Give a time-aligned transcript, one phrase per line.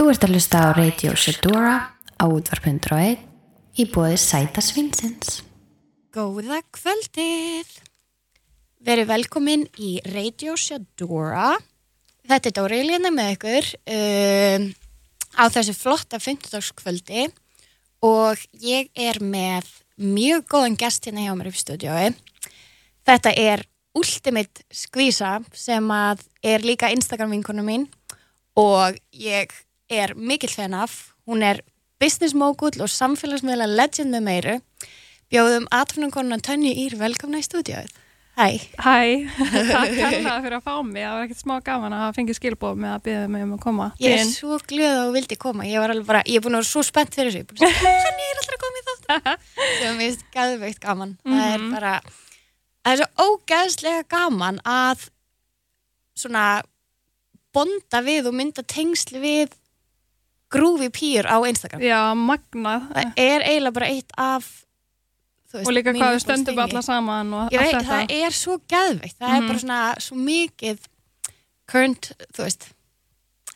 [0.00, 1.72] Þú ert að hlusta á Radio Shedora
[2.16, 3.18] á útvarp.1
[3.76, 5.42] í bóði Sæta Svinsins.
[6.08, 7.68] Góða kvöldið!
[8.80, 11.50] Verið velkomin í Radio Shedora.
[12.24, 14.66] Þetta er Dóri Lína með ykkur um,
[15.36, 16.72] á þessu flotta 15.
[16.80, 17.28] kvöldi
[18.00, 19.68] og ég er með
[20.00, 22.10] mjög góðan gest hérna hjá mér í stúdiói.
[23.04, 25.96] Þetta er Ultimate Skvísa sem
[26.40, 27.90] er líka Instagram vinkonu mín
[28.56, 29.60] og ég
[29.90, 31.12] er mikill fan af.
[31.26, 31.60] Hún er
[32.00, 34.58] business mogul og samfélagsmiðla legend með meiru.
[35.30, 37.90] Bjóðum atvinnum konunan Tönju Ír velkomna í stúdióið.
[38.40, 38.46] Hæ.
[38.80, 39.26] Hæ,
[39.74, 41.02] takk kærlega fyrir að fá mig.
[41.04, 43.90] Það var ekkert smá gaman að fengi skilbóð með að byggja mig um að koma.
[44.00, 45.68] Ég er svo glöð að þú vildi koma.
[45.68, 47.42] Ég var alveg bara, ég er búin að vera svo spennt fyrir þessu.
[47.42, 49.20] Ég er búin að segja, hann er alltaf að koma í þáttu.
[49.60, 51.14] Það er mjög gæðveikt gaman.
[51.26, 51.94] Það er bara,
[52.80, 55.06] það er svo ógæðslega gaman að
[56.22, 56.46] svona
[57.54, 59.59] bonda við og mynda tengsli við
[60.50, 61.80] grúfi pýr á Instagram.
[61.82, 62.88] Já, magnað.
[62.94, 64.48] Það er eiginlega bara eitt af
[65.52, 69.16] veist, Og líka hvað við stöndum alla saman veit, það er svo gæðveikt.
[69.18, 69.48] Það er Mhm.
[69.48, 70.78] bara svona svo mikið
[71.66, 72.68] current, þú veist,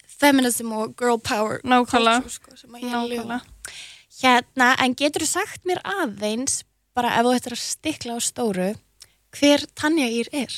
[0.07, 2.31] feminism og girl power Nákvæmlega.
[2.31, 2.51] sko.
[4.23, 6.63] Hérna, en getur þú sagt mér aðeins,
[6.95, 8.77] bara ef þú ættir að stikla á stóru,
[9.33, 10.53] hver Tanja Ír er?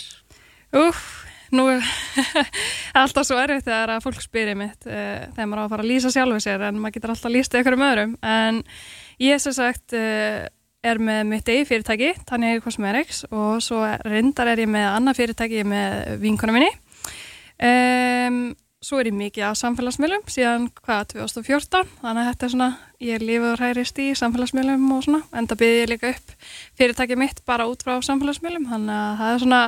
[0.73, 1.26] Úf,
[1.57, 1.87] nú er
[3.03, 5.91] alltaf svo erfitt þegar að fólk spyrir mitt uh, þegar maður á að fara að
[5.93, 8.13] lýsa sjálfu sér en maður getur alltaf lýst ykkur um öðrum.
[8.27, 8.61] En
[9.23, 10.45] ég sem sagt uh,
[10.87, 15.65] er með mitt eigi fyrirtæki Tanja Cosmetics og svo reyndar er ég með annað fyrirtæki
[15.67, 16.71] með vinkona minni.
[17.57, 18.41] Um,
[18.85, 22.69] svo er ég mikið á samfélagsmiðlum síðan hvað 2014 þannig að þetta er svona,
[23.03, 26.35] ég lifi og hærist í samfélagsmiðlum og svona, en það byrði ég líka upp
[26.79, 28.69] fyrirtækið mitt bara út frá samfélagsmiðlum.
[28.71, 29.63] Þannig að það er svona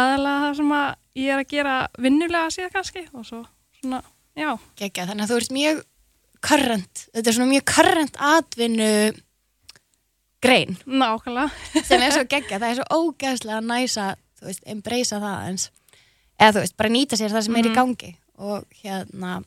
[0.00, 3.42] aðalega það sem að ég er að gera vinnulega síðan kannski og svo
[3.80, 4.02] svona,
[4.36, 5.82] já, Gekja, þannig að þú ert mjög
[6.40, 8.92] current, þetta er svona mjög current atvinnu
[10.40, 10.76] grein.
[10.86, 11.50] Nákvæmlega.
[11.84, 14.06] Sem er svo geggja, það er svo ógeðslega næsa,
[14.40, 15.66] þú veist, embracea það eins
[16.40, 17.76] eða þú veist, bara nýta sér það sem er í Mhm.
[17.76, 19.42] gangi og hérna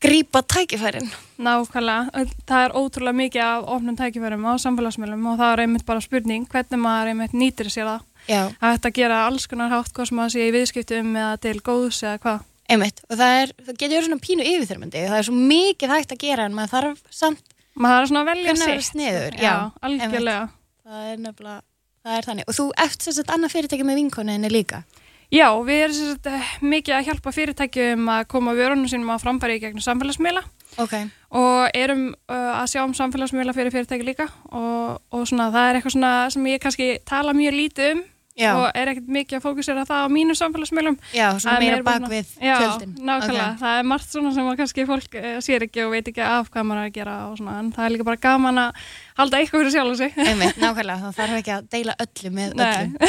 [0.00, 1.10] grípa tækifærin.
[1.38, 6.00] Nákvæmlega, það er ótrúlega mikið af ofnum tækifærum á samfélagsmiðlum og það er einmitt bara
[6.00, 10.10] spurning hvernig maður einmitt nýtir sér það Já, að þetta gera alls konar hátt hvað
[10.10, 12.44] sem maður sé í viðskiptum eða til góðs eða hvað.
[12.70, 13.00] Einmitt.
[13.10, 15.00] Og það er, það getur verið svona pínu yfirþyrmandi.
[15.10, 18.30] Það er svo mikið hægt að gera en maður þarf samt maður er svona að
[18.30, 18.86] velja sitt.
[18.90, 19.54] sniðugur, já,
[19.86, 20.46] algjörlega.
[20.84, 21.60] Það er nefnilega,
[22.04, 22.48] það er þannig.
[22.48, 24.82] Og þú ert sem sagt annað fyrirtæki með vinkoninni líka?
[25.30, 29.60] Já, við erum sagt, eh, mikið að hjálpa fyrirtækjum að koma vörunum sínum á framfæri
[29.60, 30.42] í gegnum samfélagsmiðla.
[30.82, 30.94] Ok,
[31.38, 34.26] og erum uh, að sjá um samfélagsmiðla fyrir fyrirtæki líka.
[34.50, 38.02] Og, og svona það er eitthvað svona sem ég kannski tala mjög lítið um
[38.40, 40.96] já, og er ekkert mikið að fókusera það á mínum samfélagsmiðlum.
[41.16, 42.94] Já, svona meira bak við Já, tjöldin.
[43.10, 46.50] nákvæmlega, það er margt svona sem kannski fólk uh, sér ekki og veit ekki af
[46.50, 48.82] hvað maður er að gera og svona, en það er líka bara gaman að
[49.20, 50.18] halda eitthvað fyrir sjálf sig.
[50.24, 52.98] Einmitt, nákvæmlega, það þarf ekki að deila öllu með öllum.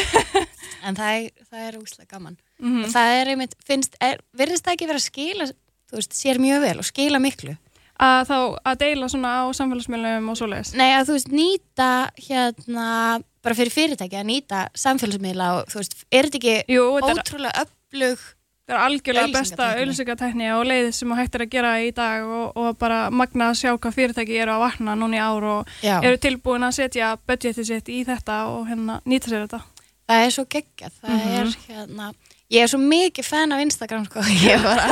[0.82, 1.26] En það er,
[1.62, 2.34] er úslega gaman.
[2.58, 2.86] Mhm.
[2.86, 5.46] og það er einmitt, finnst, er, virðist það ekki vera að skila
[5.92, 7.54] þú veist, sér mjög vel og skila miklu
[8.02, 8.36] að þá
[8.72, 11.88] að deila svona á samfélagsmiðlum og svoleiðis Nei, að þú veist, nýta
[12.26, 12.86] hérna,
[13.44, 17.20] bara fyrir fyrirtæki að nýta samfélagsmiðla og þú veist, er þetta ekki Jú, þetta er
[17.22, 18.30] ótrúlega öflug
[18.62, 19.80] Það er algjörlega besta Auglýsingatækni.
[19.82, 23.56] auðlýsingatækni og leið sem hægt er að gera í dag og, og bara magna að
[23.58, 27.08] sjá hvað fyrirtæki eru að vakna núna í ár og Já, eru tilbúin að setja
[27.26, 29.60] budgetið sitt í þetta og hérna nýta sér þetta.
[30.08, 31.34] það er svo geggjað það Mhm.
[31.40, 32.06] er hérna
[32.52, 34.22] ég er svo mikið fan af Instagram sko
[34.66, 34.86] bara,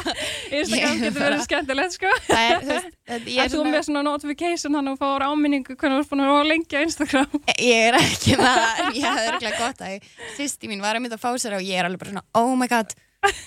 [0.60, 2.12] Instagram getur verið skemmtilegt sko.
[2.28, 5.98] það er, þú veist, það- er svona með svona notification hann og fáur áminningu hvernig
[5.98, 7.42] þú ert búin að vera lengi á Instagram.
[7.70, 11.18] ég er ekki með það ég hefði örgulega gott að sýsti mín var að mynda
[11.18, 12.94] að fá sér og ég er alveg bara svona oh my god,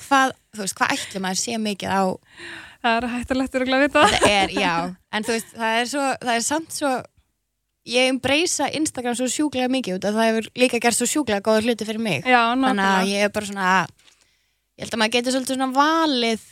[0.09, 2.03] hvað, þú veist, hvað ætlum að sé mikið á
[2.83, 4.01] Það er hættulegt að vita.
[4.11, 4.71] þetta er, já,
[5.15, 6.89] en þú veist, það er svo það er samt svo
[7.85, 11.63] ég embracea Instagram svo sjúklega mikið út að það hefur líka gert svo sjúklega góða
[11.65, 13.69] hluti fyrir mig Já, þannig að ég er bara svona
[14.77, 16.45] ég held að maður getur svolítið svona valið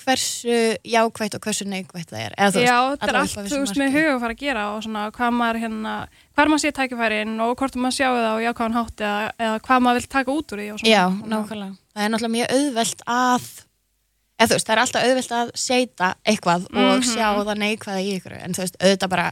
[0.00, 0.54] hversu
[0.88, 4.12] jákvætt og hversu neikvætt það er eða Já, þetta er allt, þú veist, með huga
[4.14, 5.94] að fara að gera og svona hvað maður hérna,
[6.38, 9.82] hvað maður sé tækifærin og hvort maður sjáu það á jákvæðan hátt eða, eða hvað
[9.84, 10.86] maður vil taka út úr því og.
[10.88, 11.02] Já,
[11.34, 11.76] nákvæmlega.
[11.92, 13.50] Það er náttúrulega mjög auðvelt að
[14.40, 17.04] eða þú veist, það er alltaf auðvelt að seita eitthvað og Mhm.
[17.10, 19.28] sjá það neikvæða í ykkur en þú veist, auðvitað bara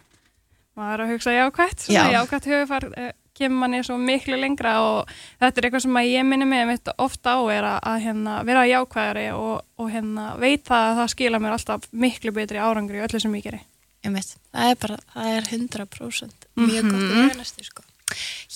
[0.79, 2.03] maður er að hugsa jákvætt, Já.
[2.03, 3.09] svona jákvætt hugafar uh,
[3.39, 7.41] kemur manni svo miklu lengra og þetta er eitthvað sem ég minni mig ofta á
[7.55, 11.55] er að, að hérna, vera jákvæðari og, og hérna, veit það að það skila mér
[11.59, 13.61] alltaf miklu betri árangri í öllu sem ég geri.
[14.05, 16.91] einmitt, það er bara, það er 100% mjög Mhm.
[16.91, 17.83] gott að vera næstu sko.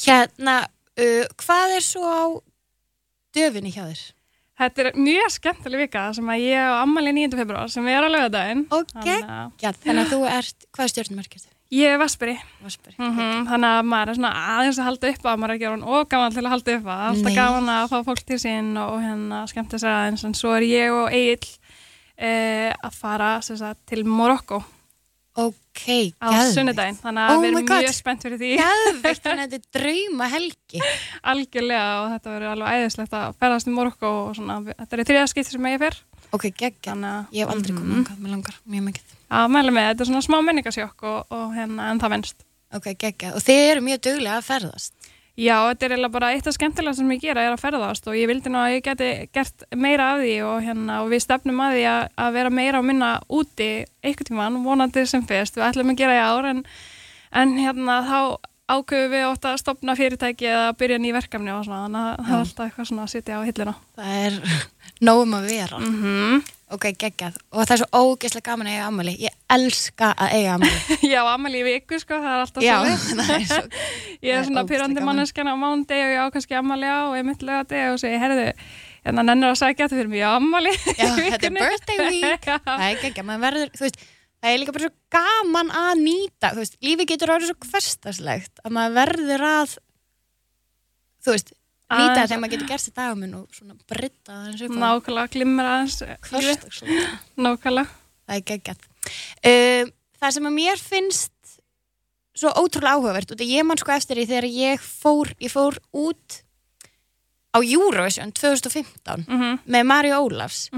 [0.07, 0.57] Hérna,
[0.99, 2.23] uh, hvað er svo á
[3.37, 4.03] döfinni hjá þér?
[4.63, 7.33] Þetta er mjög skemmtileg vika sem að ég á ammali 9.
[7.41, 8.67] februar sem er á lögadaginn.
[8.71, 11.51] Og geggjað, þannig að þú ert, hvað stjórnumarkið þú?
[11.73, 12.35] Ég er Vasperi.
[12.61, 12.95] Vasperi.
[12.99, 13.47] Mm -hmm.
[13.49, 16.09] Þannig að maður er svona aðeins að halda upp að maður er ekki orðin og
[16.09, 17.01] gaman til að halda upp að.
[17.09, 17.35] Alltaf Nei.
[17.35, 20.25] gaman að fá fólk til sín og hérna skemmt þess aðeins.
[20.25, 21.49] En svo er ég og Egil
[22.19, 24.63] eh, að fara sagt, til Morokko
[25.33, 26.53] Ok, á geðveikt.
[26.53, 26.99] sunnudaginn.
[27.01, 28.51] Þannig að Oh við erum mjög spennt fyrir því.
[28.61, 30.83] Geðveikt, þannig að þetta er drauma helgi.
[31.33, 34.59] Algjörlega og þetta verður alveg æðislegt að ferðast í Morokko og svona.
[34.69, 35.97] Þetta er þriða skipt sem ég fer.
[36.33, 37.03] Ok, að
[37.35, 38.21] Ég hef aldrei komið mm.
[38.23, 39.17] mér langar, mjög mikið.
[39.29, 42.47] að mæla með, þetta er svona smá menningasjokk og, og hérna en það venst.
[42.73, 43.35] Ok, geggjað.
[43.37, 44.95] Og þið eru mjög duglega að ferðast.
[45.33, 48.17] Já, þetta er eiginlega bara eitt af skemmtilega sem ég gera er að ferðast og
[48.19, 51.63] ég vildi nú að ég geti gert meira af því og, hérna, og við stefnum
[51.65, 53.69] að því að, að vera meira og minna úti
[54.05, 56.61] einhvern tímann, vonandi sem fyrst, við ætlum að gera í ár en,
[57.33, 58.19] en hérna þá
[58.71, 62.33] ákveðum við ótt að stopna fyrirtæki eða byrja ný verkefni og svona, þannig að það
[62.33, 63.75] er alltaf eitthvað svona að sitja á hillina.
[63.99, 64.37] Það er
[65.09, 65.79] nógum að vera.
[65.79, 66.43] Mm -hmm.
[66.73, 67.35] Ok, geggjað.
[67.53, 69.13] Og það er svo ógeðslega gaman að eiga ammali.
[69.21, 70.79] Ég elska að eiga ammali.
[71.13, 72.77] Já, ammali í viku sko, það er alltaf Já,
[73.19, 73.63] það er svo...
[74.23, 75.07] Ég er Það svona pyrrandi gaman.
[75.11, 77.99] manneskjan á mánundi og ég á kannski ammali á og ég myndi lega deg og
[78.01, 78.47] segi, herðu,
[79.05, 80.73] hérna nennir að sækja þetta fyrir mig ammali.
[80.97, 82.45] Já, þetta er birthday week.
[82.65, 83.25] Það er geggjað.
[83.29, 84.01] Maður verður, þú veist,
[84.43, 86.51] það er líka bara svo gaman að nýta.
[86.53, 89.75] Þú veist, lífi getur orðið svo hverstaslegt að maður verður að,
[91.23, 91.53] þú veist,
[91.93, 94.37] nýta Aðeins- þegar maður getur gert sér daguminn og svona britta
[94.83, 96.17] Nákvæmlega, lífið.
[96.31, 97.19] hverstagslega.
[97.37, 97.89] Nákvæmlega.
[98.27, 98.89] Það er geggjað.
[99.45, 99.93] Um,
[100.23, 101.33] það sem að mér finnst
[102.35, 106.43] svo ótrúlega áhugavert og ég man sko eftir því þegar ég fór, ég fór út
[107.53, 110.71] á Eurovision 2015 Mm með Mari Ólafs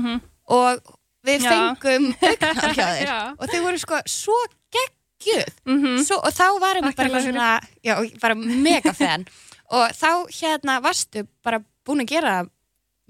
[0.50, 0.82] og
[1.25, 4.37] við fengum augnar hjá þér og þau voru sko svo
[4.75, 5.55] geggjuð.
[5.71, 6.03] Mhm.
[6.05, 7.49] svo, og þá varum við bara svona
[7.85, 9.26] já, bara mega fan.
[9.75, 11.56] Og þá hérna varstu bara
[11.88, 12.32] búin að gera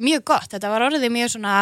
[0.00, 1.54] mjög gott, þetta var orðið mjög svona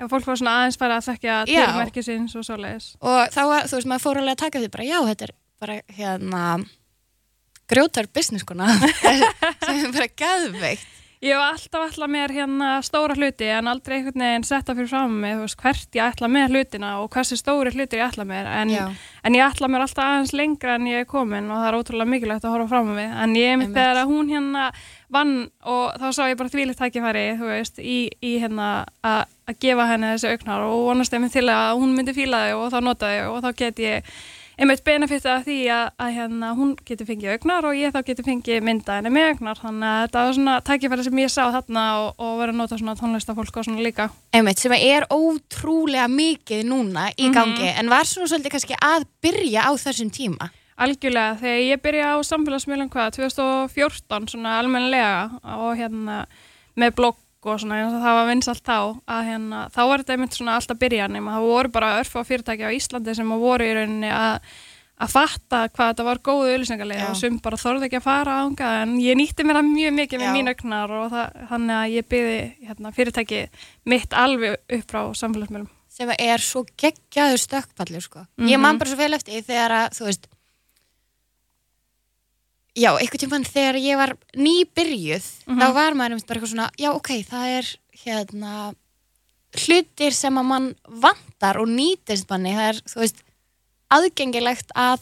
[0.00, 2.86] Já, fólk var svona aðeins fara að þekkja tilmerkisins og svoleiðis.
[3.04, 5.32] og þá var, þú veist, maður fór alveg að taka því bara, já, þetta er
[5.62, 6.42] bara hérna
[7.70, 8.72] grjótar business kona
[9.64, 10.88] sem er bara gæðveikt
[11.24, 15.14] Ég hef alltaf ætlað mér hérna stóra hluti en aldrei einhvern veginn setta fyrir fram
[15.22, 18.50] með veist, hvert ég ætla með hlutina og hversu stóri hlutir ég ætla mér.
[18.60, 18.74] En,
[19.24, 22.12] en ég ætla mér alltaf aðeins lengra en ég er komin og það er ótrúlega
[22.12, 23.72] mikilvægt að horfa fram með en ég Einmitt.
[23.72, 24.68] þegar að hún hérna
[25.16, 25.34] vann
[25.64, 30.12] og þá sá ég bara þvílitt tækifæri þú veist, í, í hérna að gefa henni
[30.12, 33.36] þessi augnar og vonast einmitt til að hún myndi fíla þau og þá nota þau
[33.38, 34.16] og þá get ég
[34.58, 38.26] einmitt benefit af því að, að hérna, hún getur fengið augnar og ég þá getur
[38.28, 39.60] fengið mynda henni með augnar.
[39.62, 42.78] Þannig að þetta var svona tækifæri sem ég sá þarna og, og verið að nota
[42.78, 44.08] svona tónlistafólk og svona líka.
[44.34, 47.34] Einmitt, sem er ótrúlega mikið núna í Mhm.
[47.34, 50.50] gangi en var svona svolítið kannski að byrja á þessum tíma?
[50.78, 56.24] Algjörlega, þegar ég byrja á samfélagsmiðlum hvað, 2014 svona almennilega og hérna
[56.76, 57.16] með blogg
[57.50, 58.78] og svona, eins og það var vinsalt þá
[59.16, 62.22] að hérna, þá var þetta einmitt svona alltaf byrja nema það voru bara örf á
[62.24, 64.54] fyrirtæki á Íslandi sem voru í rauninni að
[64.94, 68.92] að fatta hvað þetta var góðu auðlýsingarlega sem bara þorði ekki að fara ánga en
[69.02, 72.36] ég nýtti mér það mjög mikið með mín augnar og það, þannig að ég byði
[72.68, 73.40] hérna, fyrirtæki
[73.90, 78.24] mitt alveg upp frá samfélagsmiðlum sem er svo geggjaður stökkpallur sko.
[78.38, 78.48] Mhm.
[78.50, 80.30] ég man bara svo vel eftir þegar að þú veist
[82.76, 85.60] já, einhvern tímann þegar ég var nýbyrjuð Mhm.
[85.60, 87.66] þá var maður einmitt bara eitthvað svona já, ok, það er
[88.04, 88.74] hérna
[89.54, 93.22] hlutir sem að mann vantar og nýtist manni, það er, þú veist
[93.94, 95.00] aðgengilegt að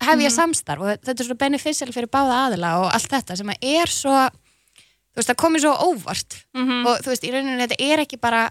[0.00, 0.36] hefja Mhm.
[0.36, 3.86] samstarf og þetta er svo beneficial fyrir báða aðila og allt þetta sem að er
[3.86, 4.16] svo
[5.16, 8.20] þú veist, það komið svo óvart mm og þú veist, í rauninu þetta er ekki
[8.20, 8.50] bara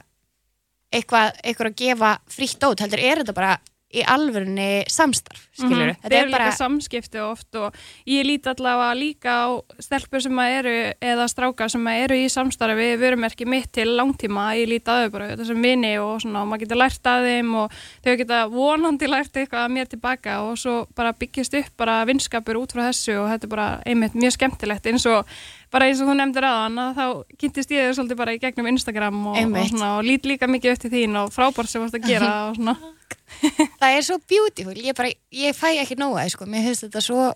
[0.93, 3.57] eitthvað, eitthvað að gefa frítt út, heldur er þetta bara
[3.95, 5.97] í alvörunni samstarf, skilur Mhm.
[6.01, 7.75] Þetta er líka samskipti oft og
[8.07, 9.47] ég líti allavega líka á
[9.79, 13.87] stelpur sem að eru eða strákar sem að eru í samstarfi við vörumerki mitt til
[13.95, 14.55] langtíma.
[14.57, 17.55] Ég líti að þau bara þessum vini og svona og maður getur lært að þeim
[17.55, 17.71] og
[18.03, 22.55] þau geta vonandi lært eitthvað að mér tilbaka og svo bara byggjast upp bara vinskapur
[22.59, 24.85] út frá þessu og þetta er bara einmitt mjög skemmtilegt.
[24.91, 25.25] Eins og
[25.71, 28.67] bara eins og þú nefndir aðan að þá kynntist ég þau svolítið bara í gegnum
[28.67, 32.49] Instagram og, og, og lít líka mikið eftir þín og frábært sem varst að gera
[32.49, 32.75] og svona
[33.81, 37.27] það er svo beautiful, ég bara ég fæ ekki nóga, sko, mér finnst þetta svo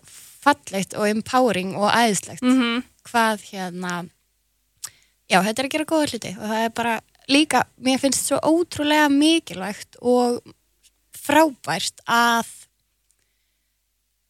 [0.44, 3.94] fallegt og empowering og æðislegt mm hvað hérna
[5.32, 6.94] já, þetta er að gera góða hluti og það er bara
[7.30, 10.40] líka, mér finnst svo ótrúlega mikilvægt og
[11.18, 12.46] frábært að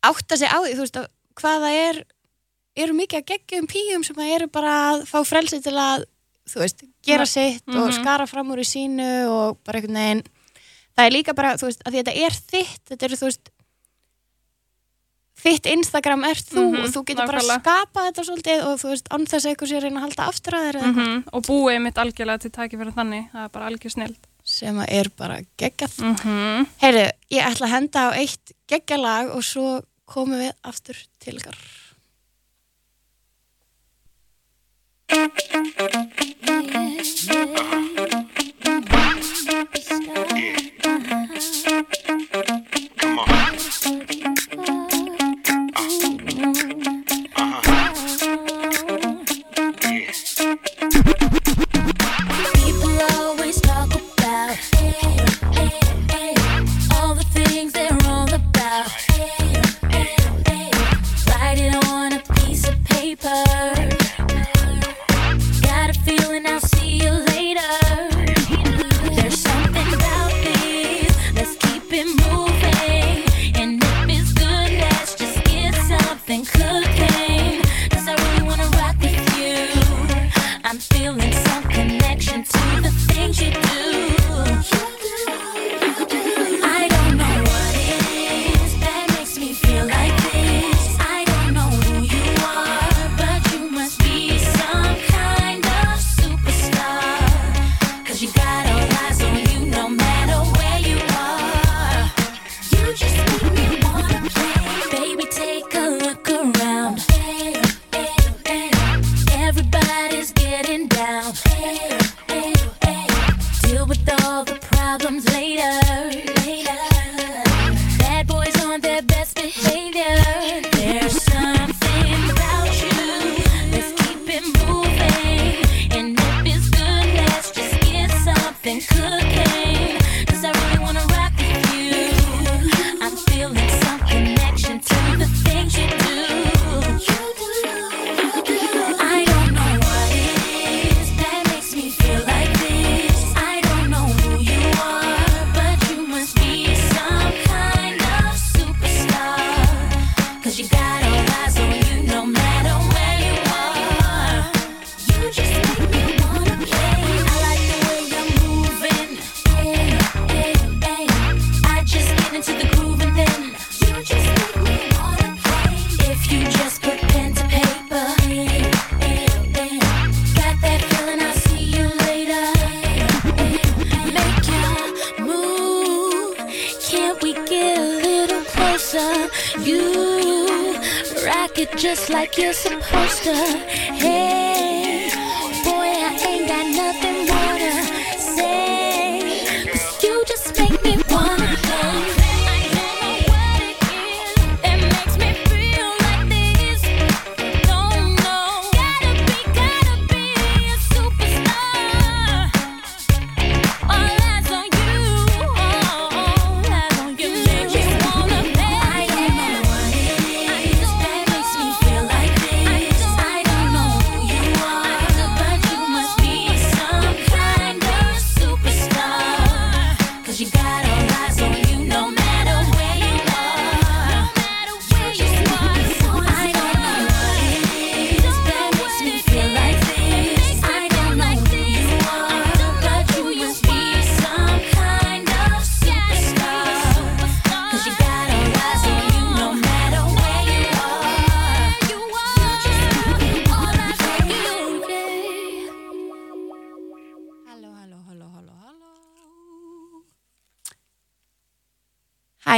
[0.08, 1.08] átta sig á því, þú veist, að
[1.39, 2.00] hvað það er
[2.80, 6.06] eru mikið að geggjum píum sem að eru bara að fá frelsi til að
[6.50, 7.34] þú veist, gera Ja.
[7.34, 8.00] sitt og Mhm.
[8.00, 10.24] skara fram úr í sínu og bara einhvern veginn
[11.00, 13.50] það er líka bara, þú veist, að þetta er þitt þetta eru, þú veist
[15.39, 17.62] þitt Instagram ert þú Mhm, og þú getur bara nákvæmlega.
[17.63, 20.25] skapað þetta svolítið og þú veist, án þess að eitthvað sé að reyna að halda
[20.27, 21.24] aftur að þér eða eitthvað -hmm.
[21.34, 24.88] og búið mitt algjörlega til tæki fyrir þannig það er bara algjör snild sem að
[24.89, 25.94] er bara geggjað.
[26.03, 26.68] mm -hmm.
[26.82, 31.56] Heyru, ég ætla að henda á eitt geggjalag og svo komum við aftur til ykkar.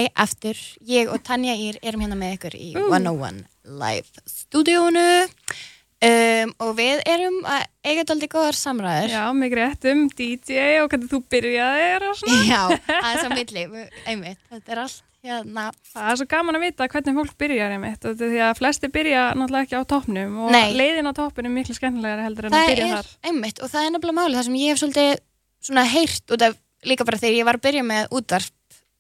[0.02, 0.58] Hæ, aftur.
[0.88, 3.44] Ég og Tanja Ír erum hérna með ykkur í 101
[3.82, 9.14] Live stúdíónu um, og við erum að eiga daldi góðar samræður.
[9.14, 12.62] Já, mig rétt um DJ og hvernig þú byrjaðir og svona Já,
[13.04, 13.66] aðeins á milli,
[14.10, 15.68] einmitt, þetta er allt hérna.
[15.92, 18.90] Það er svo gaman að vita hvernig fólk byrjar einmitt og er því að flesti
[18.96, 20.72] byrja náttúrulega ekki á toppnum og Nei.
[20.74, 23.70] leiðin á toppnum er miklu skemmtilegri heldur en að Það byrja er þar einmitt og
[23.70, 25.14] það er nefnilega máli það sem ég hef svolítið
[25.62, 26.58] svona heyrt út af
[26.90, 28.58] líka bara þegar ég var að byrja með útvarp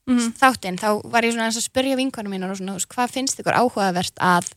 [0.09, 0.33] Mhm.
[0.39, 3.53] þáttinn, þá var ég svona að spyrja vinkonum mínar og svona, veist, hvað finnst ykkur
[3.53, 4.51] áhugavert að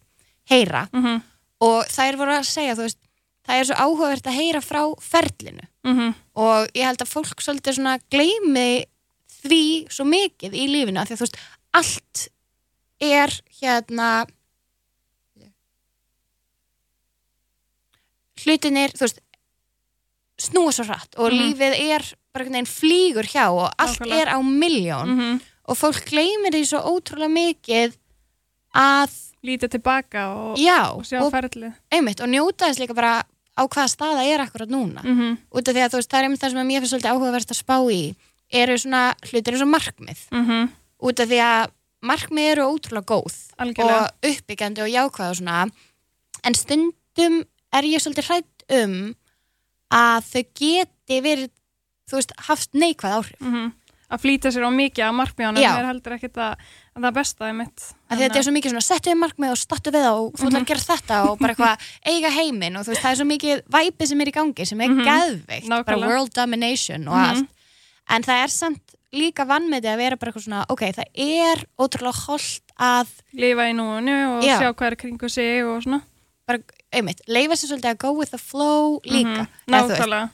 [0.50, 1.22] heyra Mhm,
[1.60, 2.98] og þær voru að segja, þú veist,
[3.46, 7.74] það er svo áhugavert að heyra frá ferlinu mhm, og ég held að fólk svolítið
[7.76, 8.84] svona gleymi
[9.44, 11.36] því svo mikið í lífinu af því að þú veist,
[11.74, 12.28] allt
[13.00, 13.28] er
[13.60, 14.26] hérna
[18.44, 19.20] hlutinir, þú veist
[20.44, 21.38] snúa svo hratt og Mhm.
[21.40, 22.02] lífið er
[22.34, 24.22] bara einhvern veginn flýgur hjá og allt Nákvæmlega.
[24.22, 27.94] er á miljón mhm, og fólk gleymir því svo ótrúlega mikið
[28.74, 29.14] að,
[29.46, 31.22] lítið tilbaka og, já, og sjá
[31.94, 33.22] einmitt, og njóta þess líka bara
[33.54, 36.26] á hvaða staða er akkurat núna mm út af því að þú veist, það er
[36.26, 38.02] einmitt það sem mér finnst svolítið áhugavert að spá í
[38.50, 40.68] eru svona hlutir eins og markmið -hmm.
[41.06, 41.70] út af því að
[42.02, 44.00] markmið eru ótrúlega góð Algjörlega.
[44.02, 45.70] og uppbyggjandi og jákvæð og svona
[46.42, 49.14] en stundum er ég svolítið hrætt um
[49.94, 51.50] að þau geti verið
[52.10, 53.72] þú veist, haft neikvæð áhrif Mhm.
[54.14, 55.70] að flýta sér á mikið að markmiðanum Já.
[55.80, 56.54] er heldur ekkit að,
[56.94, 57.80] að það besta er mitt
[58.10, 60.46] að þetta er svo mikið svona settu við markmið og stattu við það og þú
[60.48, 61.78] ætlar að gera þetta og bara eitthvað
[62.12, 64.80] eiga heiminn og þú veist, það er svo mikið væpi sem er í gangi sem
[64.80, 65.04] er Mhm.
[65.08, 66.06] geðveikt, bara Nákvæmlega.
[66.08, 67.24] world domination og Mhm.
[67.30, 67.48] allt
[68.10, 68.80] en það er samt
[69.14, 73.74] líka vannmeti að vera bara eitthvað svona ok, það er ótrúlega holdt að lifa í
[73.74, 74.58] núinu og Já.
[74.60, 76.02] sjá hvað er kringu sig og svona
[76.46, 76.58] bara,
[76.92, 80.30] einmitt, leifa sér svolítið að go with the flow líka Mhm.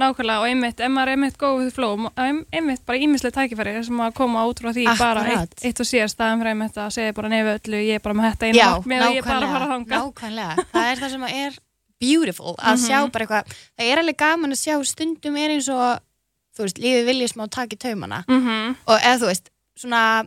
[0.00, 3.84] Nákvæmlega og einmitt, ef maður er einmitt góð við fló ein- einmitt bara ímislega tækifæri
[3.84, 5.40] sem að koma út frá því bara Akkurat.
[5.54, 8.14] eitt, eitt og síðar staðan fyrir einmitt að segja bara nefið öllu, ég er bara
[8.14, 10.96] með þetta einu markmið og ég er bara að fara nákvæmlega, þangað nákvæmlega það er
[11.04, 11.58] það sem að er
[12.00, 12.86] beautiful að Mhm.
[12.86, 13.44] sjá bara eitthvað,
[13.78, 16.00] það er alveg gaman að sjá stundum er eins og
[16.56, 18.76] þú veist, lífið viljið smá taki taumana Mhm.
[18.86, 20.26] og eða þú veist, svona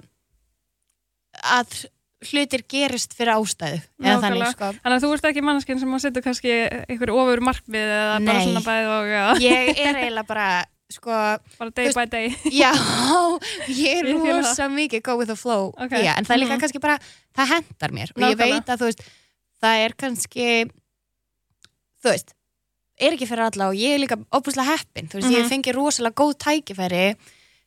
[1.44, 1.86] að
[2.32, 6.04] hlutir gerist fyrir ástæðu eða þannig sko Þannig að þú ert ekki mannskinn sem að
[6.06, 6.54] setja kannski
[6.90, 8.46] einhver ofur markmið eða bara Nei.
[8.46, 10.48] svona bæð og ja, ég er eiginlega bara
[10.94, 11.12] sko,
[11.58, 12.72] bara day by day já
[13.68, 15.92] ég er Ég rosa mikið go with the flow Ok.
[16.04, 16.62] já, en það er líka Mhm.
[16.62, 17.00] kannski bara,
[17.36, 18.54] það hendar mér og ég Nákvæmlega.
[18.54, 19.04] veit að þú veist
[19.64, 20.48] það er kannski
[22.04, 22.34] þú veist,
[23.00, 25.50] er ekki fyrir alla og ég er líka óbúslega heppin, þú veist, ég Mhm.
[25.50, 27.16] fengi rosalega góð tækifæri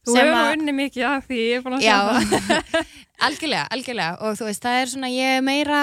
[0.06, 2.86] Þú hefur að- unni mikið af því, ég er búin að sjá það
[3.26, 5.80] algjörlega, algjörlega og þú veist, það er svona, ég er meira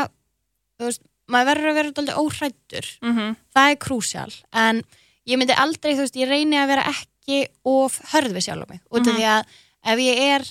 [0.80, 1.02] þú veist,
[1.34, 3.36] maður verður að vera dálítið óhrættur Mhm.
[3.56, 4.82] það er krúsjál en
[5.28, 8.82] ég myndi aldrei, þú veist, ég reyni að vera ekki of hörð við sjálf mig
[8.92, 9.16] út af Mhm.
[9.18, 9.44] því að
[9.94, 10.44] ef ég er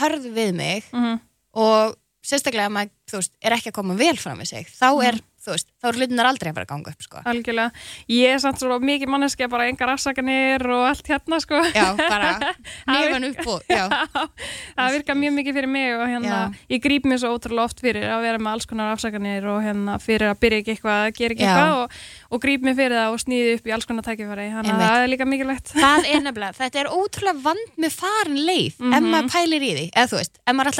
[0.00, 1.20] hörð við mig Mhm.
[1.54, 4.88] og sérstaklega að maður, þú veist, er ekki að koma vel fram við sig, þá
[5.04, 7.22] er, þú veist, þá er hlutunar aldrei að fara að ganga upp, sko.
[7.32, 11.60] Algjörlega, ég er samt svo mikið manneski bara engar afsakanir og allt hérna sko.
[11.74, 12.30] Já, bara
[12.92, 13.84] nefn upp og, já,
[14.78, 16.38] það virkar mjög mikið fyrir mig og hérna,
[16.70, 19.96] ég gríp mér svo ótrúlega oft fyrir að vera með alls konar afsakanir og hérna
[20.02, 21.50] fyrir að byrja ekki eitthvað, að gera ekki Já.
[21.54, 21.98] eitthvað og,
[22.36, 25.02] og gríp mér fyrir það og snýði upp í alls konar tækifæri, þannig að það
[25.04, 25.72] er líka mikilvægt.
[25.78, 29.08] Það er nefnilega, þetta er ótrúlega vand með farin leið, ef Mhm.
[29.14, 29.86] maður pælir í því.
[29.94, 30.70] Eða þú veist, ef maður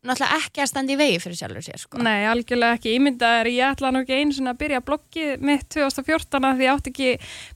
[0.00, 1.98] er svona náttúrulega ekki að standa í vegi fyrir sjálfur sér, sko.
[2.00, 6.46] Nei, algjörlega ekki, ímyndaður, ég ætla nú ekki einu sinni að byrja bloggið mitt 2014
[6.48, 7.10] að því ég átti ekki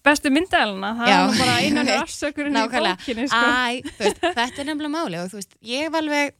[0.04, 1.16] bestu myndæluna, það Já.
[1.16, 3.40] er nú bara einan afsökurinn í bókinni sko.
[3.40, 6.34] Æ, veist, þetta er nefnilega máli og þú veist, ég var alveg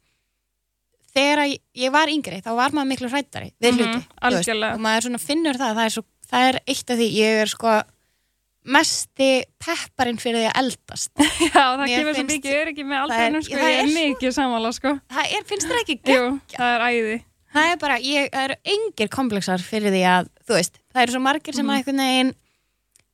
[1.14, 4.54] þegar að ég var yngri þá var maður miklu hrættari við Mhm, hluti þú veist,
[4.74, 7.52] og maður svona finnur það það er, svo, það er eitt af því, ég er
[7.52, 7.74] sko
[8.64, 9.29] mesti
[9.61, 11.11] pepparinn fyrir því að eldast
[11.50, 14.94] Já, það Mér kemur svo mikið öryggi með aldreinum sko, ég er mikið sammála sko.
[15.12, 17.18] það er, finnst þér ekki gegn Jú, það er æði.
[17.59, 21.16] það er bara, ég, það eru engir komplexar fyrir því að, þú veist, það eru
[21.18, 21.74] svo margir sem Mhm.
[21.74, 22.33] að einhvern veginn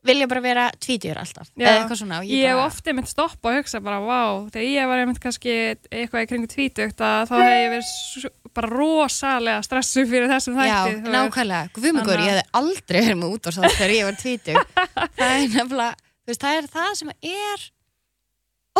[0.00, 1.66] vilja bara vera tvítjur alltaf, Já.
[1.66, 4.20] eða eitthvað svona Ég hef bara, ofti myndi stoppa og hugsa bara, vá,
[4.54, 5.56] þegar ég var einmitt kannski
[5.90, 10.62] eitthvað í kringu tvítugt að þá hef ég verið bara rosalega stressu fyrir þessum Já,
[10.84, 10.94] þætti.
[11.00, 11.12] veist.
[11.14, 14.58] nákvæmlega, guðmugur, Þannig að- ég hefði aldrei verið með útvarsþátt þegar ég var tvítug
[15.20, 17.70] það er nefnilega, þú veist, það er það sem er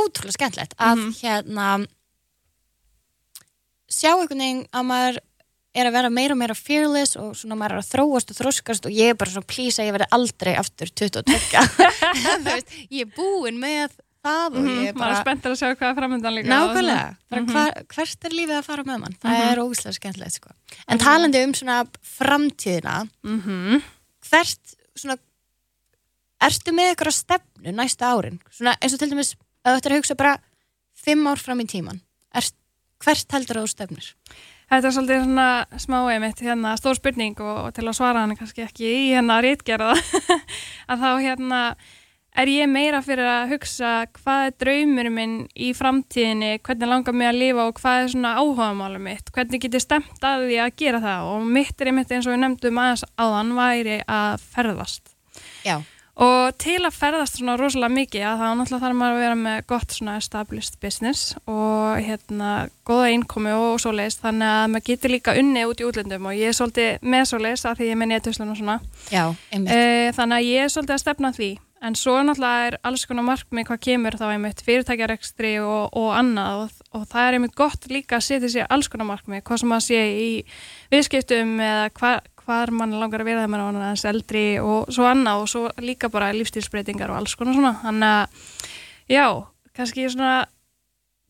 [0.01, 1.17] ótrúlega skemmtilegt að Mhm.
[1.21, 1.69] hérna
[3.91, 5.19] sjá einhvern veginn að maður
[5.75, 8.87] er að vera meira og meira fearless og svona maður er að þróast og þroskast
[8.89, 11.37] og ég er bara svona please að ég verði aldrei aftur 22
[12.25, 15.59] þú veist, ég er búin með það og Mhm, ég er bara er spenntur að
[15.61, 16.49] sjá hvað er framöndan líka.
[16.53, 17.51] Nákvæmlega, bara Mhm.
[17.53, 19.53] hvar, hvert er lífið að fara með mann það Mhm.
[19.53, 20.51] er ógæslega skemmtilegt sko.
[20.89, 21.87] en talandi um svona
[22.19, 23.83] framtíðina Mm -hmm.
[24.31, 25.17] hvert svona
[26.41, 29.97] ertu með eitthvað stefnu næsta árin svona eins og til dæmis að þú ættir að
[30.01, 30.39] hugsa bara
[30.95, 32.01] fimm ár fram í tíman
[32.35, 32.55] Erst,
[33.05, 34.15] hvert heldur þú stefnir?
[34.71, 38.37] Þetta er svolítið svona smá einmitt hérna stór spurning og, og til að svara hann
[38.37, 39.95] kannski ekki í hérna rítgerða
[40.91, 41.75] að þá hérna
[42.39, 47.31] er ég meira fyrir að hugsa hvað er draumurinn minn í framtíðinni, hvernig langar mig
[47.31, 50.75] að lifa og hvað er svona áhugamálum mitt, hvernig get ég stemt að því að
[50.83, 51.31] gera það?
[51.35, 55.17] Og mitt er einmitt eins og við nefndum aðeins áðan væri að ferðast.
[55.67, 55.81] Já,
[56.21, 59.61] Og til að ferðast svona rosalega mikið að þá náttúrulega þarf maður að vera með
[59.71, 62.51] gott svona established business og hérna
[62.85, 64.19] góða innkomi og svoleiðis.
[64.21, 67.65] Þannig að maður getur líka unni út í útlöndum og ég er svolítið með svoleiðis
[67.71, 68.77] að því ég er með netuslun og svona.
[69.09, 69.73] já, einmitt.
[69.73, 73.25] E, þannig að ég er svolítið að stefna því en svo náttúrulega er alls konar
[73.25, 77.89] markmið hvað kemur þá einmitt fyrirtækjarekstri og, og annað og, og það er einmitt gott
[77.93, 80.29] líka að setja sér alls konar markmið hvað sem að sé í
[80.93, 82.13] viðskiptum eða hva,
[82.45, 85.65] hvar mann langar að vera þegar mann er aðeins eldri og svo annað og svo
[85.81, 88.47] líka bara lífstílsbreytingar og alls konar svona þannig að
[89.17, 89.27] já,
[89.77, 90.37] kannski svona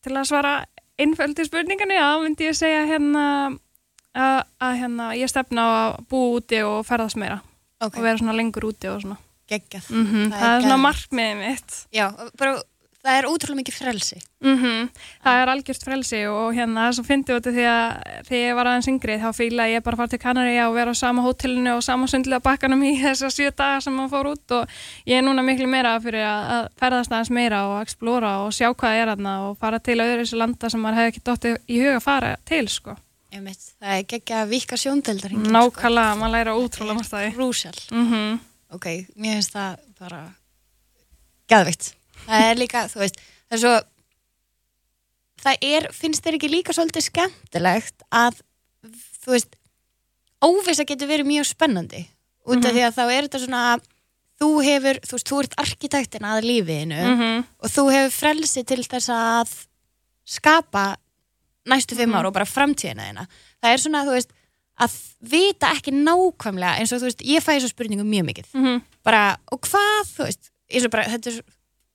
[0.04, 0.54] til að svara
[1.00, 3.24] einföldi spurningunni, já, myndi ég segja hérna
[4.12, 7.40] að, að hérna, ég stefna á að búa úti og ferðast meira
[7.80, 9.20] ok, og vera svona lengur úti og svona.
[9.50, 11.80] Geggjað Mm það, er svona markmiðið mitt.
[11.94, 12.06] Já,
[12.38, 12.60] bara,
[13.00, 14.88] það er ótrúlega mikið frelsi Mm
[15.24, 17.84] Það er algjört frelsi og hérna það sem fyndi af því að
[18.28, 20.94] þegar ég var aðeins yngri þá fílaði ég bara að fara til Kanaríja og vera
[20.96, 24.56] á sama hótelinu og sama sundlega bakkanum í þessa sjö daga sem maður fór út
[24.58, 28.52] og ég er núna miklu meira fyrir að, að ferðast aðeins meira og explora og
[28.56, 31.56] sjá hvað er aðna og fara til öðru þessu landa sem maður hefði ekki dóttið
[31.68, 32.96] í huga að fara til sko.
[33.30, 37.34] Einmitt, það er geggjað að vika sjóndeldar Nákvæmlega, maður læra að því.
[37.38, 38.38] Rúsal, Mm
[38.72, 40.20] ok, mér finnst það bara
[41.50, 41.94] geðvitt
[42.26, 43.16] það er líka, þú veist,
[43.48, 43.74] það er svo
[45.40, 48.40] það er, finnst þér ekki líka svolítið skemmtilegt að
[49.24, 49.56] þú veist,
[50.44, 52.02] óvisa getur verið mjög spennandi
[52.46, 52.76] út af Mhm.
[52.76, 53.62] því að þá er þetta svona
[54.40, 57.44] þú hefur, þú veist, þú ert arkitektin að lífiðinu -hmm.
[57.60, 59.48] og þú hefur frelsi til þess að
[60.24, 60.96] skapa
[61.66, 62.18] næstu fimm Mhm.
[62.18, 63.26] ár og bara framtíðina þína
[63.62, 64.30] það er svona, þú veist,
[64.80, 64.96] að
[65.30, 68.82] vita ekki nákvæmlega, eins og þú veist ég fæ þessu spurningu mjög mikið, Mhm.
[69.04, 71.42] bara og hvað, þú veist, eins og bara þetta er,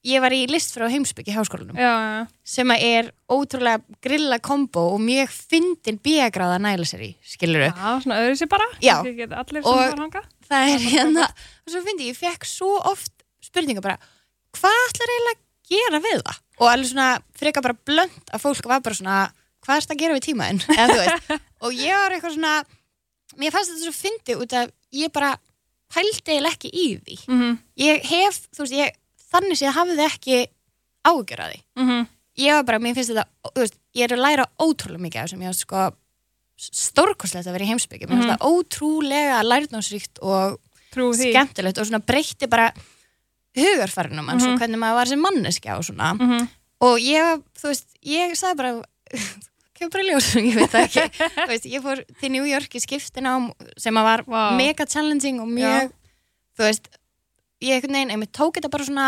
[0.06, 4.94] ég var í listfrá heimsbyggi í háskólanum Já, já, sem að er ótrúlega grilla kombo
[4.94, 8.68] og mjög fyndin bíagráða næla sér í, skilur já, svona öðru sér bara.
[8.82, 9.00] Já.
[9.02, 9.96] Ekki geta allir sem Og-
[10.46, 13.98] það er hérna og svo fyndi ég, ég fekk svo oft spurninga bara,
[14.54, 16.40] hvað ætlar eiginlega að gera við það?
[16.62, 19.32] Og alveg svona freka bara blönd að fólk var bara svona
[19.66, 22.64] hvað erst að gera við veist og ég var eitthvað svona
[23.38, 25.38] mér fannst þetta svo fyndi út af ég bara
[25.94, 27.18] pældi eiginlega ekki í því.
[27.28, 28.92] Mm ég hef, þú veist, ég
[29.32, 30.48] þannig séð hafði ekki
[31.06, 31.60] ágjör að því.
[31.78, 32.08] -hmm.
[32.38, 35.28] ég var bara, mér finnst þetta, þú veist, ég er að læra ótrúlega mikið af
[35.30, 35.92] þessum, ég var sko
[36.58, 38.38] stórkoslegt að vera í heimsbyggjum, mér finnst Mhm.
[38.38, 40.60] það ótrúlega lærnánsríkt og
[40.96, 42.72] skemmtilegt og svona breytti bara
[43.56, 44.54] hugarfærinum Mhm.
[44.54, 46.14] og hvernig maður var sem manneskja og svona.
[46.20, 46.48] Mm
[46.82, 48.84] og ég, þú veist, ég sagði bara
[49.76, 53.52] kemur í ljós, ég veit það ekki veist, ég fór til New York í skiptinám
[53.78, 54.42] sem að var Vá.
[54.58, 55.92] mega challenging og mjög,
[56.58, 56.90] þú veist
[57.64, 59.08] ég einhvern veginn, einmitt tók þetta bara svona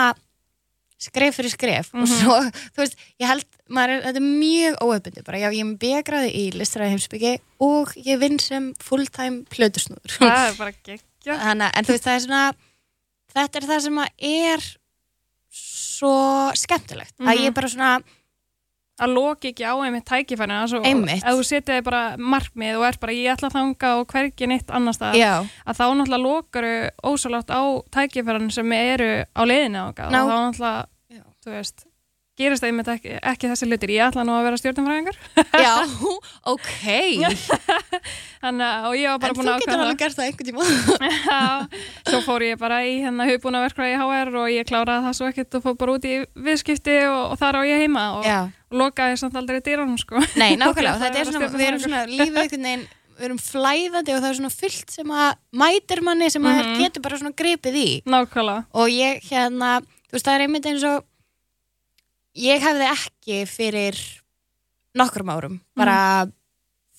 [0.98, 2.10] skref fyrir skref og Mhm.
[2.10, 2.38] svo,
[2.74, 5.78] þú veist, ég held maður er, þetta er mjög óöfbundi, bara já, ég er með
[5.84, 11.38] bíagráði í listræði heimsbyggi og ég vinn sem fulltime plötusnúður Það er bara geggja.
[11.44, 12.44] Hanna, en þú veist, það er svona
[13.38, 14.68] þetta er það sem að er
[15.54, 16.14] svo
[16.58, 17.46] skemmtilegt að Mhm.
[17.46, 17.92] ég bara svona
[18.98, 21.22] að loki ekki á einmitt tækifærin að Einmitt.
[21.26, 24.72] þú setja þig bara markmið og er bara ég ætla að þanga og hvergi neitt
[24.74, 25.34] annars já,
[25.66, 26.72] að þá náttúrulega lokaru
[27.06, 27.62] ósálagt á
[27.94, 30.88] tækifærin sem eru á leiðinu og þá náttúrulega
[31.48, 31.86] þú veist,
[32.38, 33.92] gerist það einmitt ekki, ekki þessi hlutir.
[33.96, 35.16] Ég ætla nú að vera stjórnumfræðingar
[35.58, 35.72] já,
[36.54, 36.74] ok.
[38.42, 40.28] Þannig, að- og ég var bara en búin þú að getur ákveða alveg gert það
[40.28, 40.68] einhvern tíma.
[41.32, 41.42] Já,
[42.12, 45.30] svo fór ég bara í hérna hugbúna verkvæði í HR og ég kláraði það svo
[45.32, 46.14] ekkert og fór bara út í
[46.48, 48.38] viðskipti og, og þar á ég heima og, já,
[48.72, 50.20] lokaði samt aldrei dýranum sko.
[50.36, 54.36] Nei, nákvæmlega, þetta er svona við erum svona veginn við erum flæðandi og það er
[54.38, 56.76] svona fullt sem að mætir manni sem að Mhm.
[56.84, 57.88] getur bara svona gripið í.
[58.06, 58.66] Nákvæmlega.
[58.78, 61.04] Og ég hérna, þú veist það er einmitt eins og
[62.38, 63.98] ég hefði ekki fyrir
[64.98, 66.28] nokkrum árum bara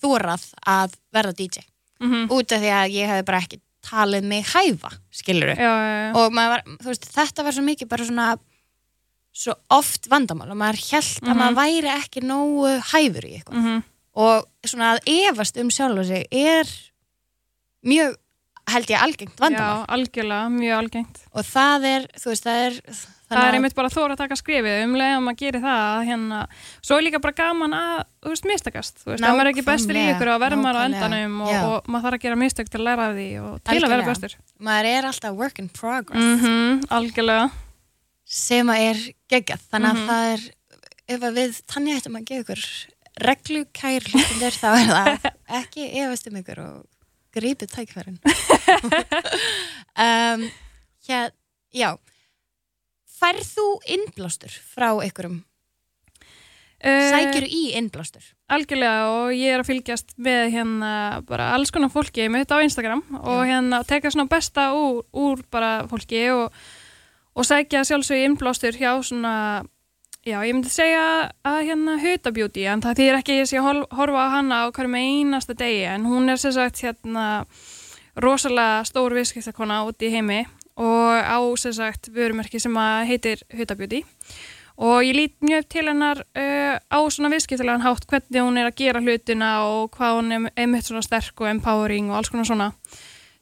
[0.03, 1.63] þórað að verða DJ
[2.01, 5.95] mm út af því að ég hefði bara ekki talið mig hæfa, skilur Já, já,
[6.11, 6.13] já.
[6.19, 8.27] og var, veist, þetta var svo mikið bara svona
[9.39, 11.39] svo oft vandamál og maður held að Mhm.
[11.39, 13.83] maður væri ekki nógu hæfur í eitthvað Mhm.
[14.19, 16.65] og svona að efast um sjálf sig er
[17.87, 18.17] mjög
[18.69, 21.21] held ég algengt vandamál Já, algjörlega, mjög algengt.
[21.33, 22.83] og það er, þú veist, það er
[23.29, 26.07] Það er einmitt bara þóra að taka skrifið um leið að maður gerir það að
[26.09, 26.39] hérna,
[26.81, 29.65] svo er líka bara gaman að, þú veist, mistakast, þú veist, ef maður er ekki
[29.67, 32.69] bestur í ykkur og verður maður á endanum og, og maður þarf að gera mistök
[32.73, 34.07] til að læra af því og til að vera Algjörlega.
[34.09, 34.35] bestur.
[34.65, 37.51] maður er alltaf work in progress Mm algjörlega.
[38.29, 39.01] Sem að er
[39.33, 39.63] geggjað.
[39.73, 40.09] Þannig að Mhm.
[40.13, 40.47] það er
[41.09, 42.63] ef að við þannig ættum að gefa ykkur
[43.29, 45.29] reglukær hlutindir þá er það
[45.63, 46.77] ekki efast um ykkur og
[47.39, 48.19] grípið tækfærin
[50.05, 50.45] um,
[51.09, 51.33] hér,
[51.75, 51.91] já.
[53.19, 55.45] Færð þú innblástur frá ykkurum
[56.79, 58.23] Uh, sækjur í innblástur?
[58.55, 60.91] Algjörlega og ég er að fylgjast með hérna
[61.27, 63.49] bara alls konar fólki mitt á Instagram og Já.
[63.51, 66.55] hérna teka svona besta úr, úr bara fólki og,
[67.39, 69.63] og sækja sjálfsög innblástur hjá svona,
[70.27, 73.85] já ég myndi segja að hérna Huta Beauty en það þýðir ekki ég sé að
[73.95, 77.47] horfa á hana á hverjum einasta degi en hún er sem sagt hérna
[78.19, 80.41] rosalega stór viðskiptakona út í heimi
[80.79, 84.03] og á sem sagt vörumerki sem að heitir Huta Beauty.
[84.79, 88.69] Og ég lít mjög upp til hennar uh, á svona viðskiptilegan hátt hvernig hún er
[88.71, 92.47] að gera hlutina og hvað hún er einmitt svona sterk og empowering og alls konar
[92.47, 92.69] svona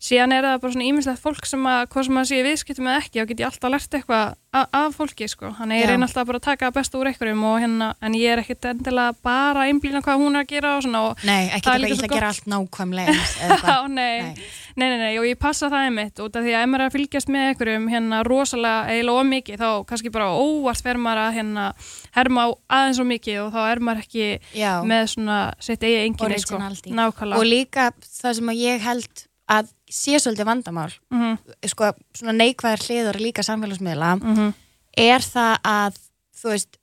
[0.06, 3.02] síðan er það bara svona ímislegt fólk sem að, hvað sem að sé viðskiptum eða
[3.02, 6.38] ekki, þá get ég alltaf lært eitthvað af fólki, sko, þannig ég reyna alltaf bara
[6.40, 10.00] að taka besta úr einhverjum og hérna, en ég er ekkit endilega bara að einblýna
[10.06, 12.14] hvað hún er að gera og svona og Nei, ekki Það líka ég ætla að
[12.14, 13.16] gera allt nákvæmlega
[13.66, 14.06] Já, nei.
[14.22, 14.46] Nei.
[14.76, 14.88] Nei.
[14.88, 16.96] nei, nei, og ég passa það einmitt út af því að ef maður er að
[16.96, 21.36] fylgjast með einhverjum hérna rosalega eiginlega of mikið þá kannski bara óvart fer maður að
[21.36, 21.68] hérna
[22.16, 22.48] herma á
[22.80, 24.72] aðeins og mikið og þá er maður ekki Já.
[24.88, 26.60] með svona sitt eigi enginni sko.
[26.60, 27.40] Nákvæmlega.
[27.40, 31.36] Og líka það sem að ég held að sé svolítið vandamál, Mhm,
[31.70, 34.54] sko, svona neikvæðar hliðar líka samfélagsmiðla, mhm.
[34.96, 35.98] er það að,
[36.42, 36.78] þú veist,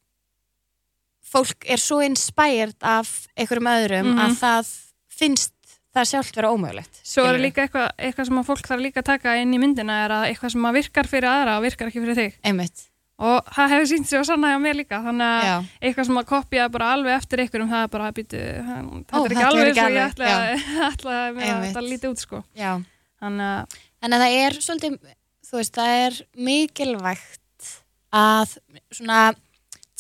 [1.34, 4.20] fólk er svo inspired af einhverjum öðrum Mhm.
[4.20, 4.72] að það
[5.10, 5.52] finnst
[5.96, 6.96] það sjálft vera ómögulegt.
[7.04, 10.06] Svo er líka eitthvað, eitthvað sem að fólk þarf líka að taka inn í myndina
[10.06, 12.82] er að eitthvað sem að virkar fyrir aðra og virkar ekki fyrir þig Einmitt.
[13.20, 15.66] og það hefur sínt sig og sannaði á mér líka þannig að Já.
[15.84, 19.32] eitthvað sem að kopja bara alveg eftir einhverjum það er bara að býtu þetta er
[19.34, 20.26] ekki alveg eins og ég alveg, ætla,
[20.90, 22.82] ætla að þetta líti út sko Já.
[23.24, 25.00] Þannig að að það er svolítið,
[25.48, 27.72] þú veist, það er mikilvægt
[28.14, 28.58] að
[28.92, 29.24] svona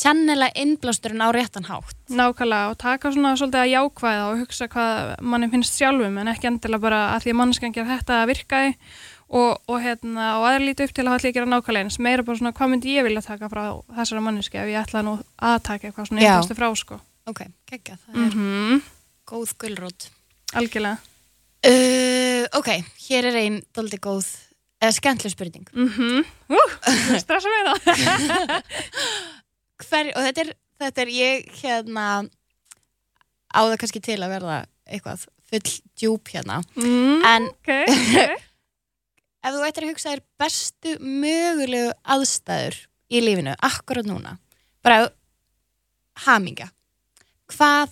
[0.03, 1.95] channela innblásturinn á réttan hátt.
[2.09, 6.49] Nákvæmlega og taka svona svolítið að jákvæða og hugsa hvað manni finnst sjálfum en ekki
[6.49, 8.73] endilega bara að því að manneskan ger þetta að virkaði
[9.33, 11.99] og, og, hérna, og aðra líti upp til að allir gera nákvæmlega eins.
[12.01, 15.15] Meira bara svona hvað myndi ég vilja taka frá þessara manneski ef ég ætla nú
[15.37, 16.99] að taka eitthvað svona einhverstu frá sko?
[17.29, 18.83] Ok, geggja, það er mm
[19.29, 20.09] góð gullrót.
[20.59, 21.12] Algjörlega
[21.63, 22.69] Uh, ok,
[23.07, 24.27] hér er einn doldi góð,
[24.83, 25.67] eða skemmtileg spurning.
[25.71, 26.25] mm -hmm.
[26.51, 28.63] uh, Stressa mig það
[29.87, 32.07] Hver, og þetta er, þetta er ég hérna
[33.53, 36.63] á það kannski til að verða eitthvað full djúb hérna.
[36.75, 38.17] mm, En Ok, ok
[39.43, 42.75] ef þú ættir að hugsa þér bestu mögulegu aðstæður
[43.09, 44.37] í lífinu, akkurat núna
[44.83, 45.09] bara
[46.25, 46.69] hamingja
[47.51, 47.89] hvað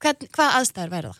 [0.00, 1.14] hvern, hvað aðstæður verða?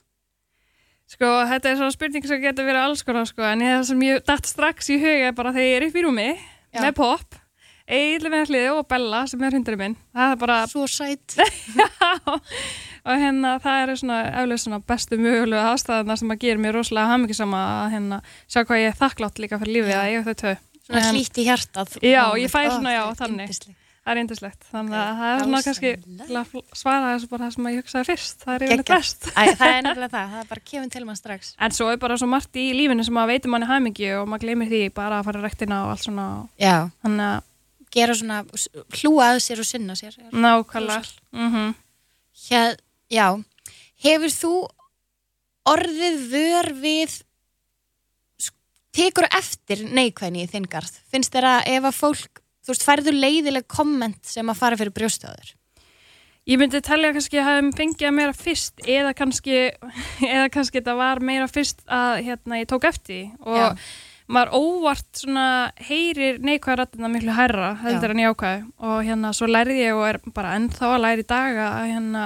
[1.11, 4.21] Sko, þetta er svona spurning sem getur verið alls konar sko, en það sem ég
[4.29, 6.85] datt strax í huga er bara þegar ég er upp í rúmi Já.
[6.85, 7.39] með pop,
[7.91, 9.97] eiginlega með hliði og Bella sem er hundurinn minn.
[10.15, 11.35] Það er bara, Svo sætt
[13.11, 17.11] og hérna það eru svona eflega svona bestu mögulegu aðstæðana sem að gera mér rosalega
[17.17, 20.01] hamingisama að hérna sjá hvað ég er þakklátt líka fyrir lífið Já.
[20.05, 20.57] að ég hef þau tvö.
[20.91, 23.51] svona í hjartað Já, ég fæ svona, já, þannig.
[23.51, 23.79] yndislegt.
[24.01, 24.63] Það er yndislegt.
[24.71, 25.91] Þannig að það er svona kannski
[26.81, 28.39] svara þessu bara það sem ég hugsaði fyrst.
[28.47, 29.27] Það er yfirleitt best.
[29.29, 32.01] Æ, það er nefnilega það, það er bara kemur til mann strax En svo er
[32.01, 35.21] bara svo margt í lífinu sem að veitum manni hamingi og maður gleymir því bara
[35.21, 36.27] að fara rektina og allt svona.
[36.61, 37.47] Já, Þannig að
[37.99, 38.41] gera svona
[39.01, 41.15] hlúa að sér og sinna sér nákvæmlega.
[41.37, 41.73] Mm
[42.49, 42.77] Hér,
[43.11, 43.27] Já,
[44.01, 44.53] hefur þú
[45.69, 47.17] orðið vör við
[48.97, 50.95] tekur eftir neikvæðni í þinn garð?
[51.13, 54.95] Finnst þér að ef að fólk, þú veist, færðu leiðileg komment sem að fara fyrir
[54.95, 55.57] brjóstöður?
[56.49, 59.59] Ég myndi telja kannski að hafa fengið að meira fyrst eða kannski,
[60.25, 63.67] eða kannski þetta var meira fyrst að hérna, ég tók eftir og Já.
[64.31, 65.45] maður óvart svona
[65.91, 68.17] heyrir neikvæða rættina miklu hærra heldur Já.
[68.17, 71.61] en jákvæð og hérna svo lærði ég og er bara ennþá að læra í dag
[71.67, 72.25] að hérna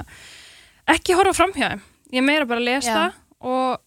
[0.94, 1.84] ekki horfa framhjá þeim.
[2.14, 3.04] Ég meira bara að lesa
[3.40, 3.82] og,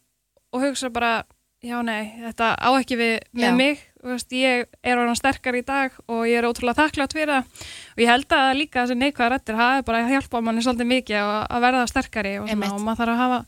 [0.52, 1.22] og hugsa bara
[1.63, 3.56] já nei, þetta á ekki við með Já.
[3.58, 7.66] mig, veist, ég er orðan sterkar í dag og ég er ótrúlega þakklátt fyrir það.
[7.96, 11.34] Og ég held að líka þessi neikvæða rættir hafi bara hjálpað manni svolítið mikið að,
[11.50, 13.44] að verða sterkari og, svona, og maður þarf að hafa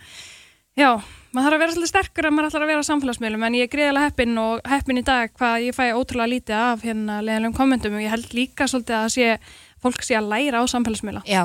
[0.80, 0.90] já,
[1.34, 3.68] maður þarf að vera svolítið sterkur að maður ætlar að vera á samfélagsmiðlum en ég
[3.68, 7.58] er greiðilega heppin og heppin í dag hvað ég fæ ótrúlega lítið af hérna leðilegum
[7.58, 11.26] kommentum og ég held líka svolítið að sé, fólk sé að læra á samfélagsmiðla.
[11.30, 11.44] Já,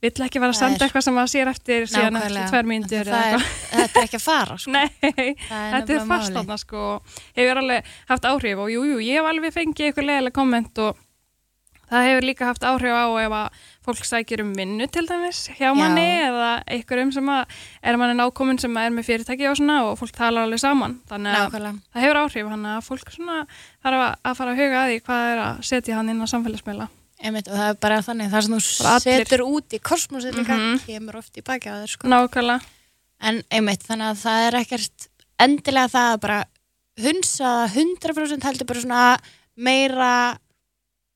[0.00, 3.44] vill ekki vera að senda eitthvað sem maður sér eftir síðan eftir tvær eitthvað.
[3.74, 4.72] þetta er ekki að fara, sko.
[4.72, 6.86] Nei, er þetta er fast þarna sko.
[7.36, 11.06] Hefur alveg haft áhrif og jú, jú, ég hef alveg fengið eitthvað leðilega komment og
[11.90, 15.72] það hefur líka haft áhrif á ef að fólk sækir um vinnu til dæmis hjá
[15.74, 19.98] manni eða einhverjum sem að er manni nákomin sem er með fyrirtæki og svona og
[19.98, 21.00] fólk talar alveg saman.
[21.10, 21.82] Þannig að Nákvæmlega.
[21.90, 23.42] það hefur áhrif hann að fólk svona
[23.82, 26.88] þarf að fara að huga að því hvað er að setja hann inn á samfélagsmiðla
[27.20, 30.78] Einmitt, og það er bara þannig, það sem þú setur út í kosmosið líka, Mhm.
[30.86, 32.08] kemur oft í baki á þér, sko.
[32.08, 32.60] nákvæmlega,
[33.20, 36.44] En einmitt, þannig að það er ekkert endilega það að bara
[36.96, 39.18] hunsa 100% heldur bara svona
[39.58, 40.38] meira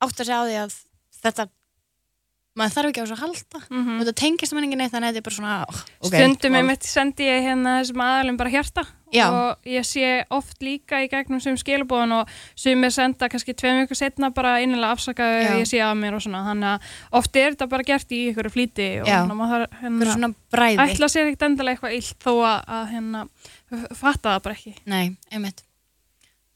[0.02, 0.74] átt að segja á því að
[1.24, 1.48] þetta
[2.58, 3.60] maður þarf ekki á þessu að halda.
[3.68, 6.20] Mm og þetta tengist mann ekki neitt þannig að þetta er bara svona oh, okay,
[6.20, 8.84] stundum ég mitt sendi ég hérna þessum aðalum bara hjarta.
[9.14, 9.28] Já.
[9.30, 13.98] og ég sé oft líka í gegnum sem skilabóðan og sumir senda kannski tveim vikur
[13.98, 16.42] setna bara innilega afsakaðu ef ég sé að mér og svona.
[16.48, 20.32] Þannig að oft er þetta bara gert í ykkur flýti og þannig að maður hérna,
[20.88, 23.24] ætla sér ekkert endilega eitthvað illt þó að, hérna
[23.94, 24.74] fatta það bara ekki.
[24.90, 25.62] Nei, einmitt.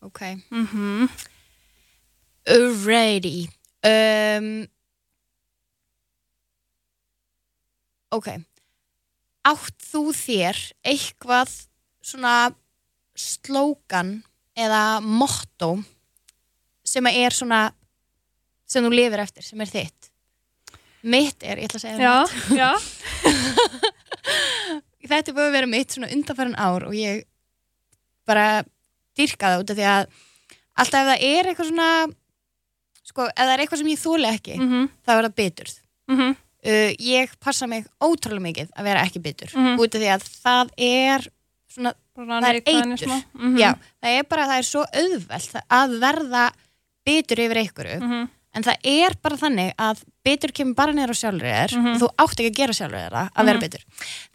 [0.02, 1.06] Ok, mm
[2.48, 3.48] alrighty.
[3.84, 4.66] Um,
[8.14, 8.30] Ok.
[9.48, 11.52] Átt þú þér eitthvað
[12.04, 12.50] svona
[13.18, 14.18] slógan
[14.58, 15.76] eða motto
[16.86, 17.68] sem er svona
[18.68, 20.10] sem þú lifir eftir, sem er þitt?
[21.08, 21.98] Mitt er, ég ætla að segja
[22.58, 22.70] já,
[25.08, 27.22] þetta búið að vera mitt svona undanfæran ár og ég
[28.28, 28.64] bara
[29.18, 30.08] dyrka það út af því að
[30.78, 31.90] alltaf ef það er eitthvað svona
[33.08, 35.78] sko, ef það er eitthvað sem ég þóli ekki mhm, þá er það biturð.
[36.12, 39.78] Mhm, uh, ég passa mig ótrúlega mikið að vera ekki bitur Mhm.
[39.78, 41.28] út af því að það er
[41.68, 42.96] svona, bara Það er eitur.
[43.06, 43.22] smá.
[43.34, 43.70] Mhm, já,
[44.02, 46.50] það er bara það er svo auðvelt að verða
[47.06, 51.20] bitur yfir einhverju mhm, en það er bara þannig að bitur kemur bara niður á
[51.20, 51.92] sjálfur þér Mhm.
[51.94, 53.60] og þú átt ekki að gera sjálfur þér að vera Mhm.
[53.60, 53.84] bitur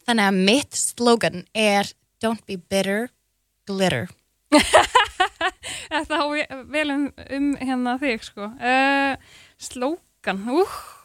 [0.07, 1.83] þannig að mitt slogan er
[2.23, 3.09] don't be bitter,
[3.67, 4.07] glitter
[5.93, 9.15] Þetta á ve- vel um, um hérna þig sko uh,
[9.59, 11.02] Slókan, úh Þarna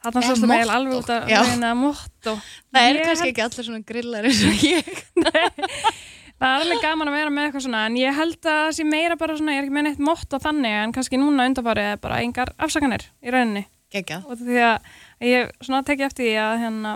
[0.00, 2.32] Svo sem motto, eiginlega alveg út að reyna motto
[2.72, 4.86] það eru Ég kannski held- ekki allir svona grillar eins og ég.
[6.40, 8.84] Það er alveg gaman að vera með eitthvað svona en ég held að það sé
[8.88, 11.98] meira bara svona, ég er ekki með neitt motto þannig en kannski núna undanfarið er
[12.00, 13.66] bara engar afsakanir í rauninni.
[13.92, 14.20] Gekka.
[14.24, 14.88] og því að
[15.26, 16.92] ég svona tekið eftir því að hérna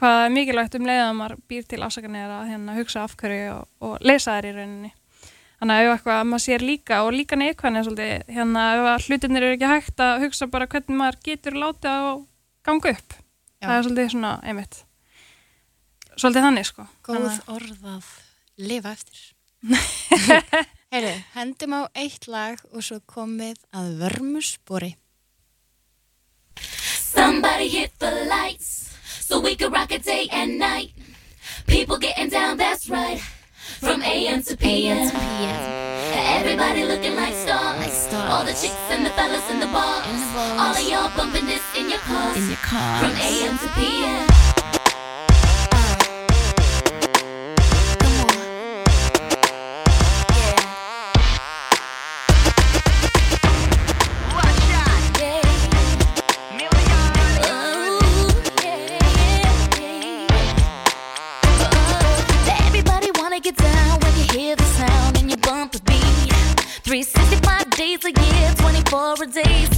[0.00, 3.66] hvað er mikilvægt um leiðan maður býr til afsakanir að hérna hugsa af hverju og,
[3.84, 4.90] og lesa þær í rauninni
[5.64, 9.46] þannig að eitthvað að maður sér líka og líka neikvæðin svolítið, hérna ef að hlutinir
[9.46, 12.10] eru ekki hægt að hugsa bara hvernig maður getur látið að
[12.68, 13.64] ganga upp Já.
[13.64, 14.80] það er svolítið svona einmitt
[16.14, 18.10] svolítið þannig sko góð Þannig orð að
[18.68, 19.24] lifa eftir
[20.94, 24.92] Heyru, hendum á eitt lag og svo komið að vörmuspori
[27.14, 28.90] Somebody hit the lights
[29.24, 30.90] so we can rock it day and night.
[31.66, 33.22] People getting down, that's right.
[33.80, 35.10] From AM to PM.
[36.36, 38.08] Everybody looking like stars.
[38.12, 40.06] All the chicks and the fellas in the bars.
[40.58, 42.36] All of y'all bumping this in your cars.
[42.36, 44.43] From AM to PM.
[69.16, 69.73] 24 a day, 7 days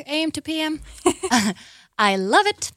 [0.00, 0.80] lag, AM to PM.
[1.98, 2.70] I love it.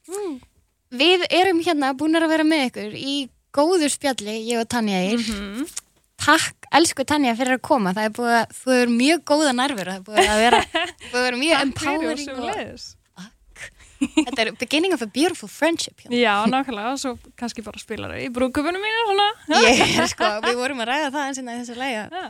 [0.94, 3.16] Við erum hérna búin að vera með ykkur í
[3.54, 5.24] góðu spjalli, ég og Tanja Eir.
[6.24, 7.94] Takk, elsku Tanja, fyrir að koma.
[7.96, 9.90] Það er búið að, þú er mjög góða nærfur.
[9.90, 10.60] Það er búið að vera,
[11.14, 12.36] búið að vera mjög empowering.
[12.44, 12.92] Og,
[14.04, 16.02] þetta er beginning of a beautiful friendship.
[16.04, 16.20] Hérna.
[16.20, 19.28] Já, nákvæmlega, og svo kannski bara spilar í brúkupunum mínu svona.
[19.66, 22.26] Ég er sko, við vorum að ræða það eins og þessu læga.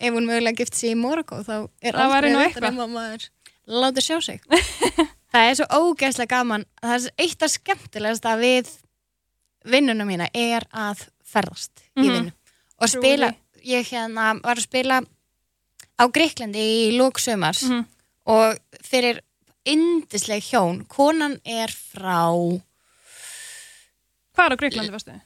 [0.00, 2.72] Ef hún mögulega gift sig í Morocco, þá er Það veitt eitthvað.
[2.72, 3.28] um að maður
[3.70, 4.40] láti sjá sig.
[5.32, 6.64] það er svo ógeðslega gaman.
[6.82, 8.70] Það er eitt af skemmtilegast að við
[9.70, 12.12] vinnuna mína er að ferðast í Mhm.
[12.16, 12.32] vinnu.
[12.80, 13.28] Og spila,
[13.62, 15.00] ég hérna var að spila
[16.00, 17.84] á Greiklandi í lók sömars Mhm.
[18.26, 19.20] og fyrir
[19.68, 22.24] indisleg hjón, konan er frá
[24.34, 25.20] Hvað er á Greiklandi, veistu?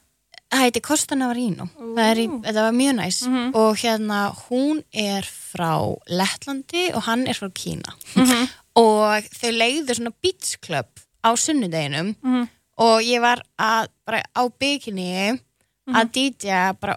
[0.55, 3.55] Það heiti Costa Navarino það er var mjög næs Mhm.
[3.55, 5.73] og hérna hún er frá
[6.09, 8.49] Lettlandi og hann er frá Kína Mhm.
[8.77, 10.87] og þau leiðu svona beach club
[11.25, 12.49] á sunnudeginum Mhm.
[12.79, 15.41] og ég var að bara á bygginni
[15.87, 15.95] Mhm.
[15.97, 16.97] að DJ bara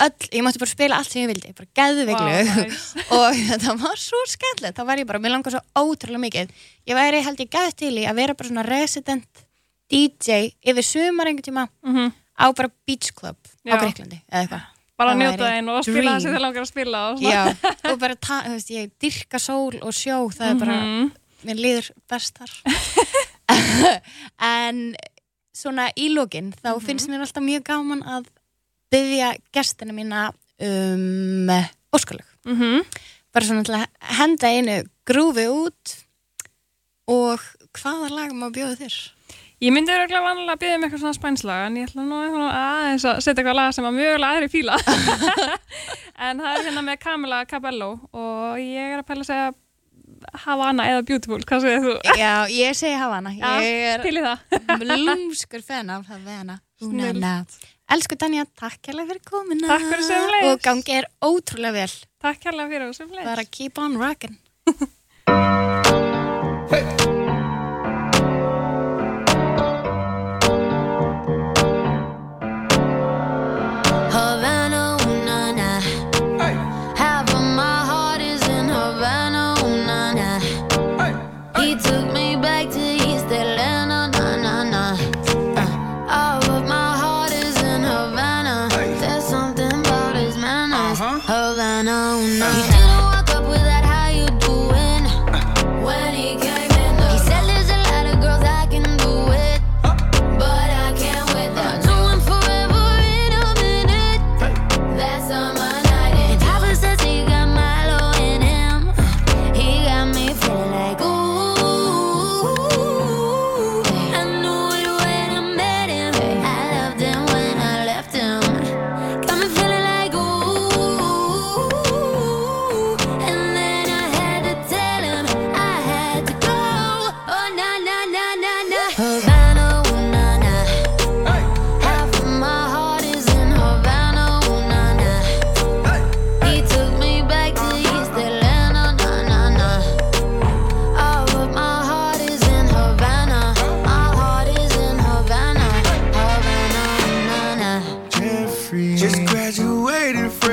[0.00, 2.94] öll, ég mátti bara spila allt sem ég vildi bara geðviglu Vá, nice.
[3.10, 6.48] og þetta var svo skemmtilegt þá var ég bara, mér langar svo ótrúlega mikið
[6.86, 9.26] ég væri held ég gæð til í að vera bara svona resident
[9.90, 12.12] DJ yfir sumar einhvern tíma Mhm.
[12.38, 13.36] Á bara beach club
[13.66, 13.78] á Já.
[13.82, 14.66] Greiklandi eða eitthvað
[14.98, 17.20] Bara að njóta einn og spila það sem þið langar að spila og.
[17.22, 17.42] Já,
[17.86, 21.12] og bara, þú veist, ég dyrka sól og sjó, það er bara, Mhm.
[21.46, 22.50] mér líður best þar.
[24.42, 24.96] en
[25.54, 26.82] svona í lókin, þá Mhm.
[26.86, 28.26] finnst mér alltaf mjög gaman að
[28.90, 31.46] byggja gestina mína um
[31.94, 32.26] óskalög.
[32.44, 32.84] Mhm.
[33.32, 35.94] Bara svona til að henda einu grúfi út
[37.06, 37.40] og
[37.72, 39.10] hvaða lag má bjóða þér?
[39.58, 43.06] Ég myndi örgulega vanlega að byggja um eitthvað svona spænslag en ég ætla nú aðeins
[43.10, 44.76] að setja eitthvað lag sem að mögulega aðri fíla
[46.28, 49.48] en það er hérna með Camila Cabello og ég er að pæla að segja
[50.44, 51.96] Havana eða Beautiful, hvað segir þú?
[52.18, 53.30] Já, ég segi Havana.
[53.38, 54.00] Ég er
[54.80, 56.58] blúmskur fan af Havana.
[57.88, 59.70] Elsku Tanja, takk hérlega fyrir komina.
[59.70, 60.50] Takk fyrir sömuleiðis.
[60.52, 61.94] Og gangi er ótrúlega vel.
[62.24, 64.36] Takk hérlega fyrir þessum leið Bara keep on rockin'.
[66.68, 67.14] Havana,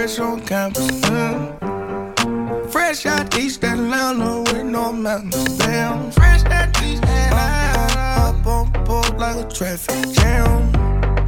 [0.06, 1.02] fresh on campus.
[1.02, 2.72] mm.
[2.72, 5.58] Fresh out East Atlanta with no mountains.
[5.58, 6.12] Damn.
[6.12, 8.22] Fresh out East Atlanta.
[8.22, 10.72] Up on board like a traffic jam.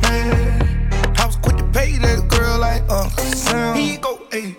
[0.04, 1.14] Yeah.
[1.18, 3.76] I was quick to pay that girl like Uncle Sam.
[3.76, 4.56] He go, hey,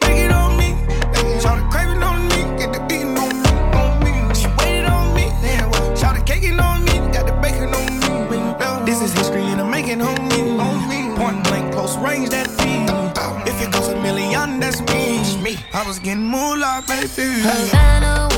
[14.83, 15.43] me.
[15.43, 15.57] me.
[15.73, 17.41] I was getting moolah, baby.
[17.41, 18.29] Havana,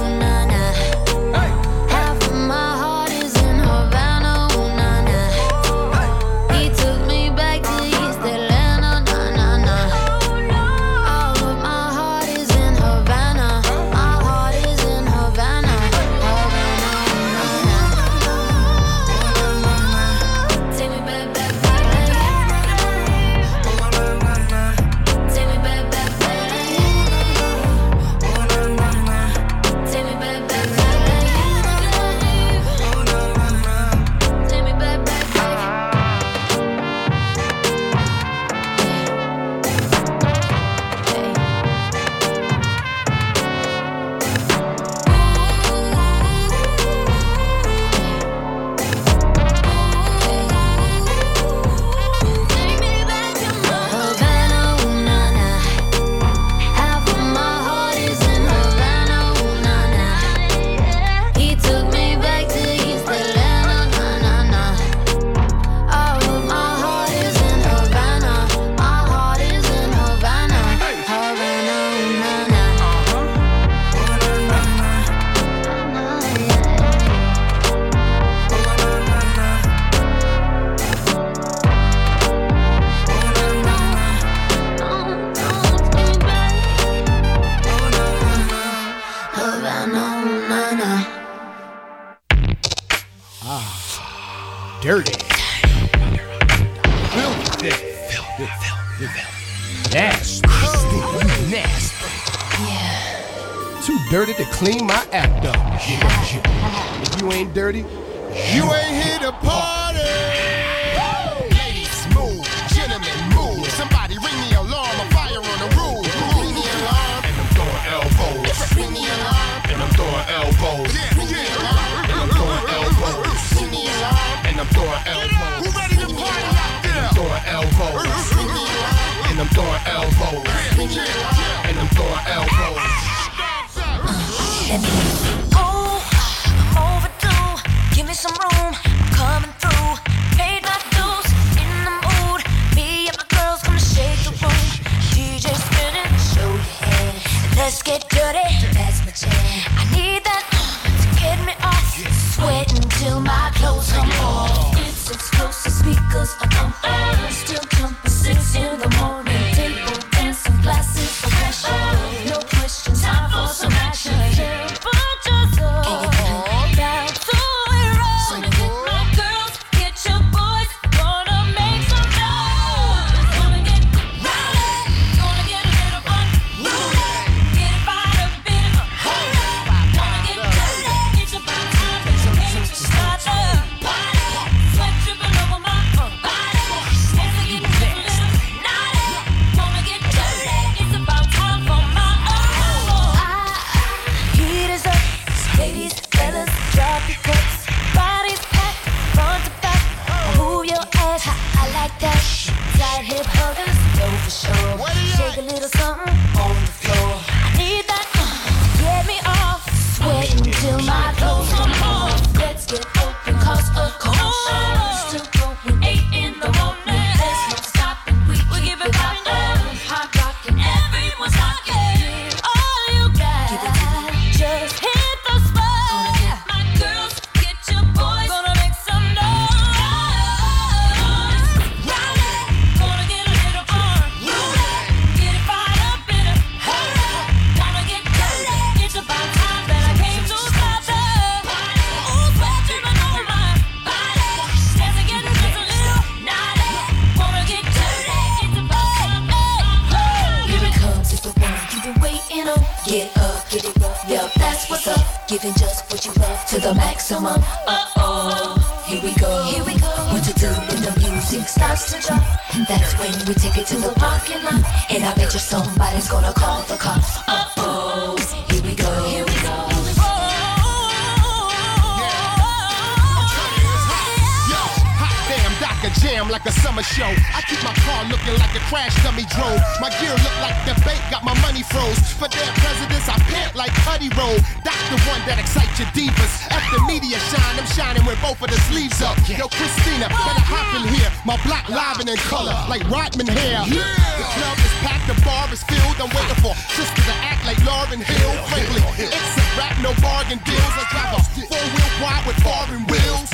[276.11, 277.07] like a summer show.
[277.07, 279.63] I keep my car looking like a crash dummy drove.
[279.79, 281.99] My gear look like the bank got my money froze.
[282.19, 284.35] For their presidents, I pant like Putty Roll.
[284.67, 286.51] That's the one that excites your divas.
[286.51, 289.15] After media shine, I'm shining with both of the sleeves up.
[289.31, 291.07] Yo, Christina, better hop in here.
[291.23, 293.63] My black livin' in color like Rodman hair.
[293.71, 293.87] Yeah.
[294.19, 295.95] The club is packed, the bar is filled.
[296.03, 298.35] I'm waiting for sisters to act like Lauren Hill.
[298.51, 300.75] Frankly, it's a rap, no bargain deals.
[300.75, 303.31] I drive a four wheel wide with foreign wheels.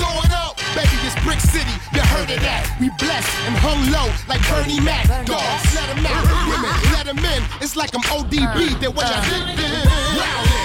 [0.77, 2.69] Baby, it's Brick City, you heard of that.
[2.79, 5.09] We blessed and hung low like Bernie Mac.
[5.25, 6.21] Dogs, let them out.
[6.53, 7.43] Women, let them in.
[7.65, 8.45] It's like I'm ODB.
[8.45, 9.17] Uh, They're what uh.
[9.17, 9.57] y'all think.
[10.21, 10.56] Wow.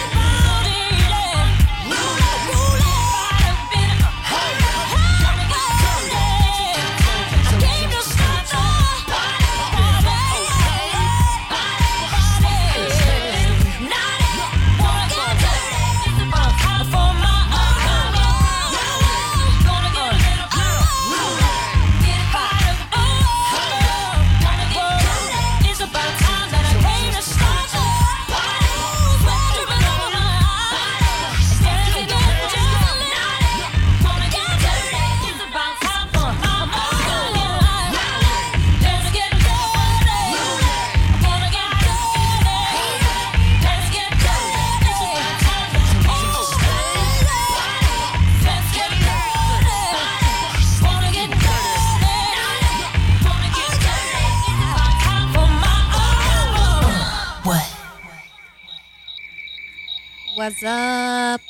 [60.42, 61.42] What's up?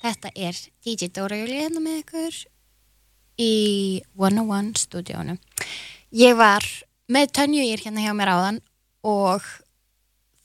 [0.00, 2.36] Þetta er DJ Dóra Júli hérna með ykkur
[3.44, 3.48] í
[4.16, 5.34] 101 stúdíónu.
[6.16, 6.64] Ég var
[7.12, 8.62] með Tönju, ég er hérna hjá mér áðan
[9.04, 9.44] og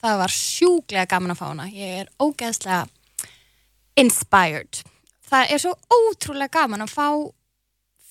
[0.04, 1.70] það var sjúglega gaman að fá hana.
[1.72, 2.84] Ég er ógeðslega
[4.04, 4.84] inspired.
[5.32, 7.08] Það er svo ótrúlega gaman að fá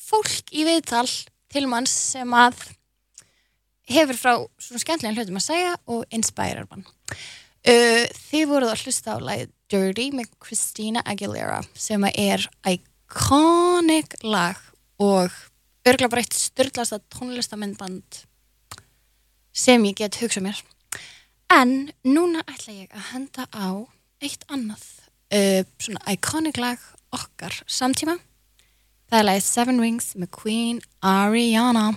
[0.09, 1.09] fólk í viðtal
[1.53, 2.71] til mann sem að
[3.93, 6.89] hefur frá svona skemmtilega hlutum að segja og inspirar mann.
[7.61, 14.59] Uh, þið voruð að hlusta á lagið Dirty með Christina Aguilera sem er íkónik lag
[15.01, 15.33] og
[15.89, 18.23] örgla bara eitt störtlasta tónlistamindband
[19.53, 20.61] sem ég get hugsað mér.
[21.53, 23.89] En núna ætla ég að henda á
[24.21, 24.85] eitt annað
[25.33, 26.81] uh, svona íkónik lag
[27.13, 28.19] okkar samtíma.
[29.09, 31.93] Það er lagið Seven Rings með Queen Ariana.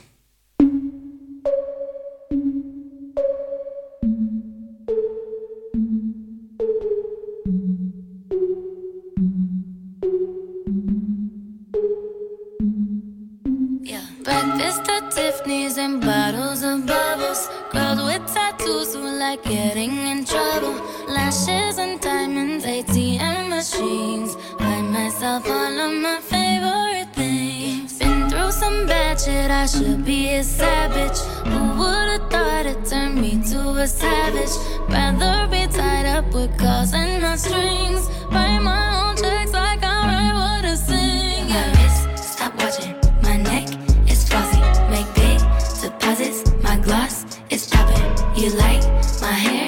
[15.25, 17.49] Tiffany's and bottles of bubbles.
[17.71, 20.75] Girls with tattoos who like getting in trouble.
[21.07, 24.35] Lashes and diamonds, ATM machines.
[24.59, 27.97] Buy myself all of my favorite things.
[27.97, 31.17] Been through some bad shit, I should be a savage.
[31.51, 34.55] Who would've thought it turned me to a savage?
[34.89, 38.11] Rather be tied up with calls and not strings.
[38.29, 41.49] Write my own checks like I write what I sing.
[41.49, 42.15] Yeah.
[42.15, 43.04] Stop watching.
[46.85, 48.05] glass it's popping.
[48.35, 48.83] You like
[49.19, 49.64] my hair?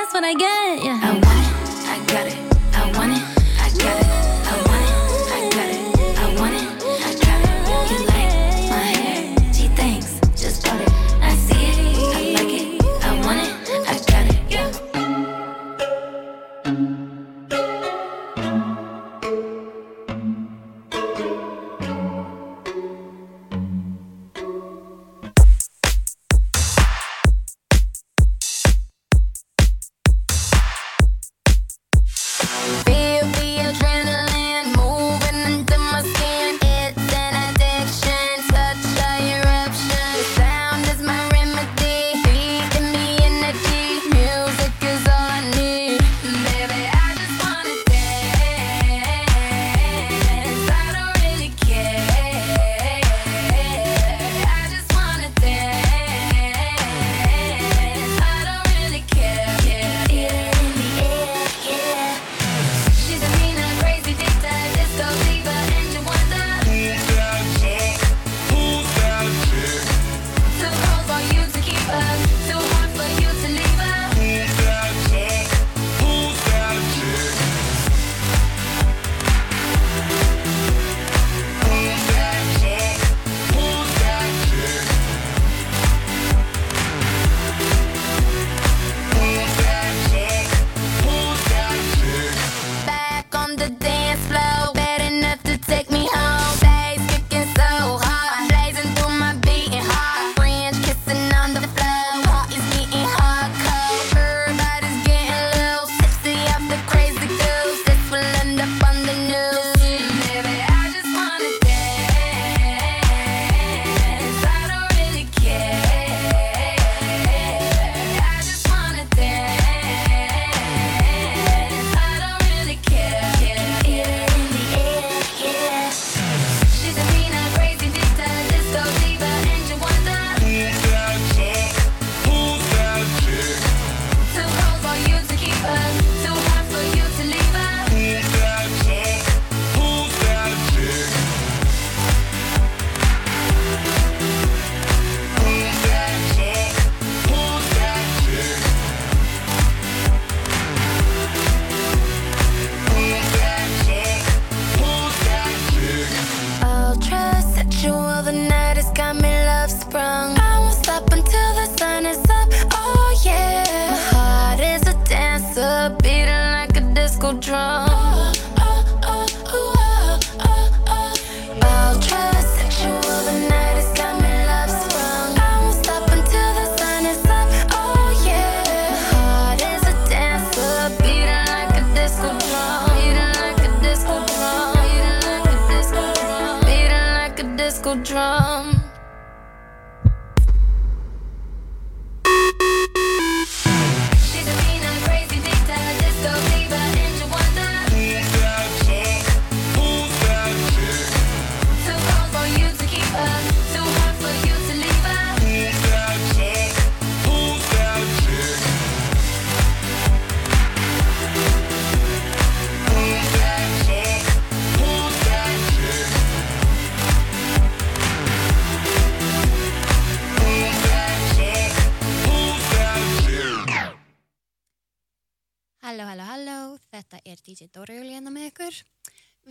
[0.00, 0.82] that's what I get.
[0.82, 0.98] Yeah.
[1.02, 1.29] I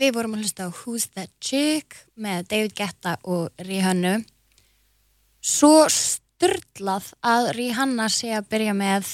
[0.09, 4.15] Við vorum að hlusta á Who's That Chick með David Guetta og Rihanna.
[5.37, 9.11] Svo styrlað að Rihanna sé að byrja með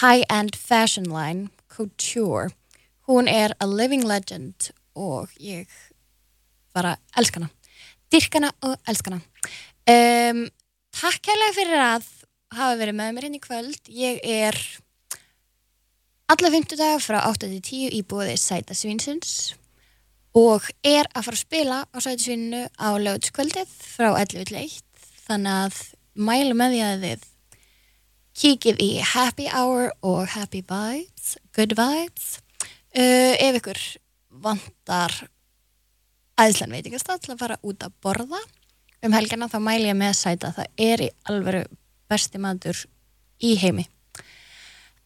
[0.00, 2.48] high-end fashion line Couture.
[3.06, 5.70] Hún er a living legend og ég
[6.74, 7.46] bara elskana.
[8.10, 9.20] Dyrkana og elskana.
[9.86, 10.40] Um,
[10.98, 12.08] takk hérlega fyrir að
[12.58, 13.78] hafa verið með mér inn í kvöld.
[13.86, 14.58] Ég er
[16.34, 19.54] alla fymtudaga frá 8-10 í búði Sæta Svinsins
[20.36, 24.82] og er að fara að spila á Sæta Svinnu á lögutskvöldið frá 11.1
[25.24, 25.78] þannig að
[26.16, 27.24] mælu með því að þið
[28.36, 32.36] kíkið í Happy Hour og Happy Vibes, Good Vibes.
[32.96, 33.80] Uh, ef ykkur
[34.44, 35.14] vantar
[36.36, 38.40] æðslan veitingastað til að fara út að borða
[39.04, 40.52] um helgina þá mælu ég með Sæta.
[40.52, 41.64] Það er í alveru
[42.12, 42.84] besti matur
[43.40, 43.88] í heimi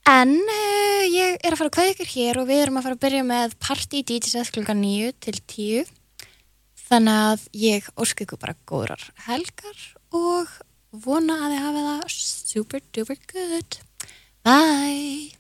[0.08, 2.98] En uh, ég er að fara að kveða ykkur hér og við erum að fara
[2.98, 5.92] að byrja með partí DJs klukkan 9 til 10
[6.90, 9.84] þannig að ég ósku ykkur bara góðrar helgar
[10.16, 10.56] og
[10.90, 13.82] vona að þið hafa það super duper good.
[14.42, 15.39] Bye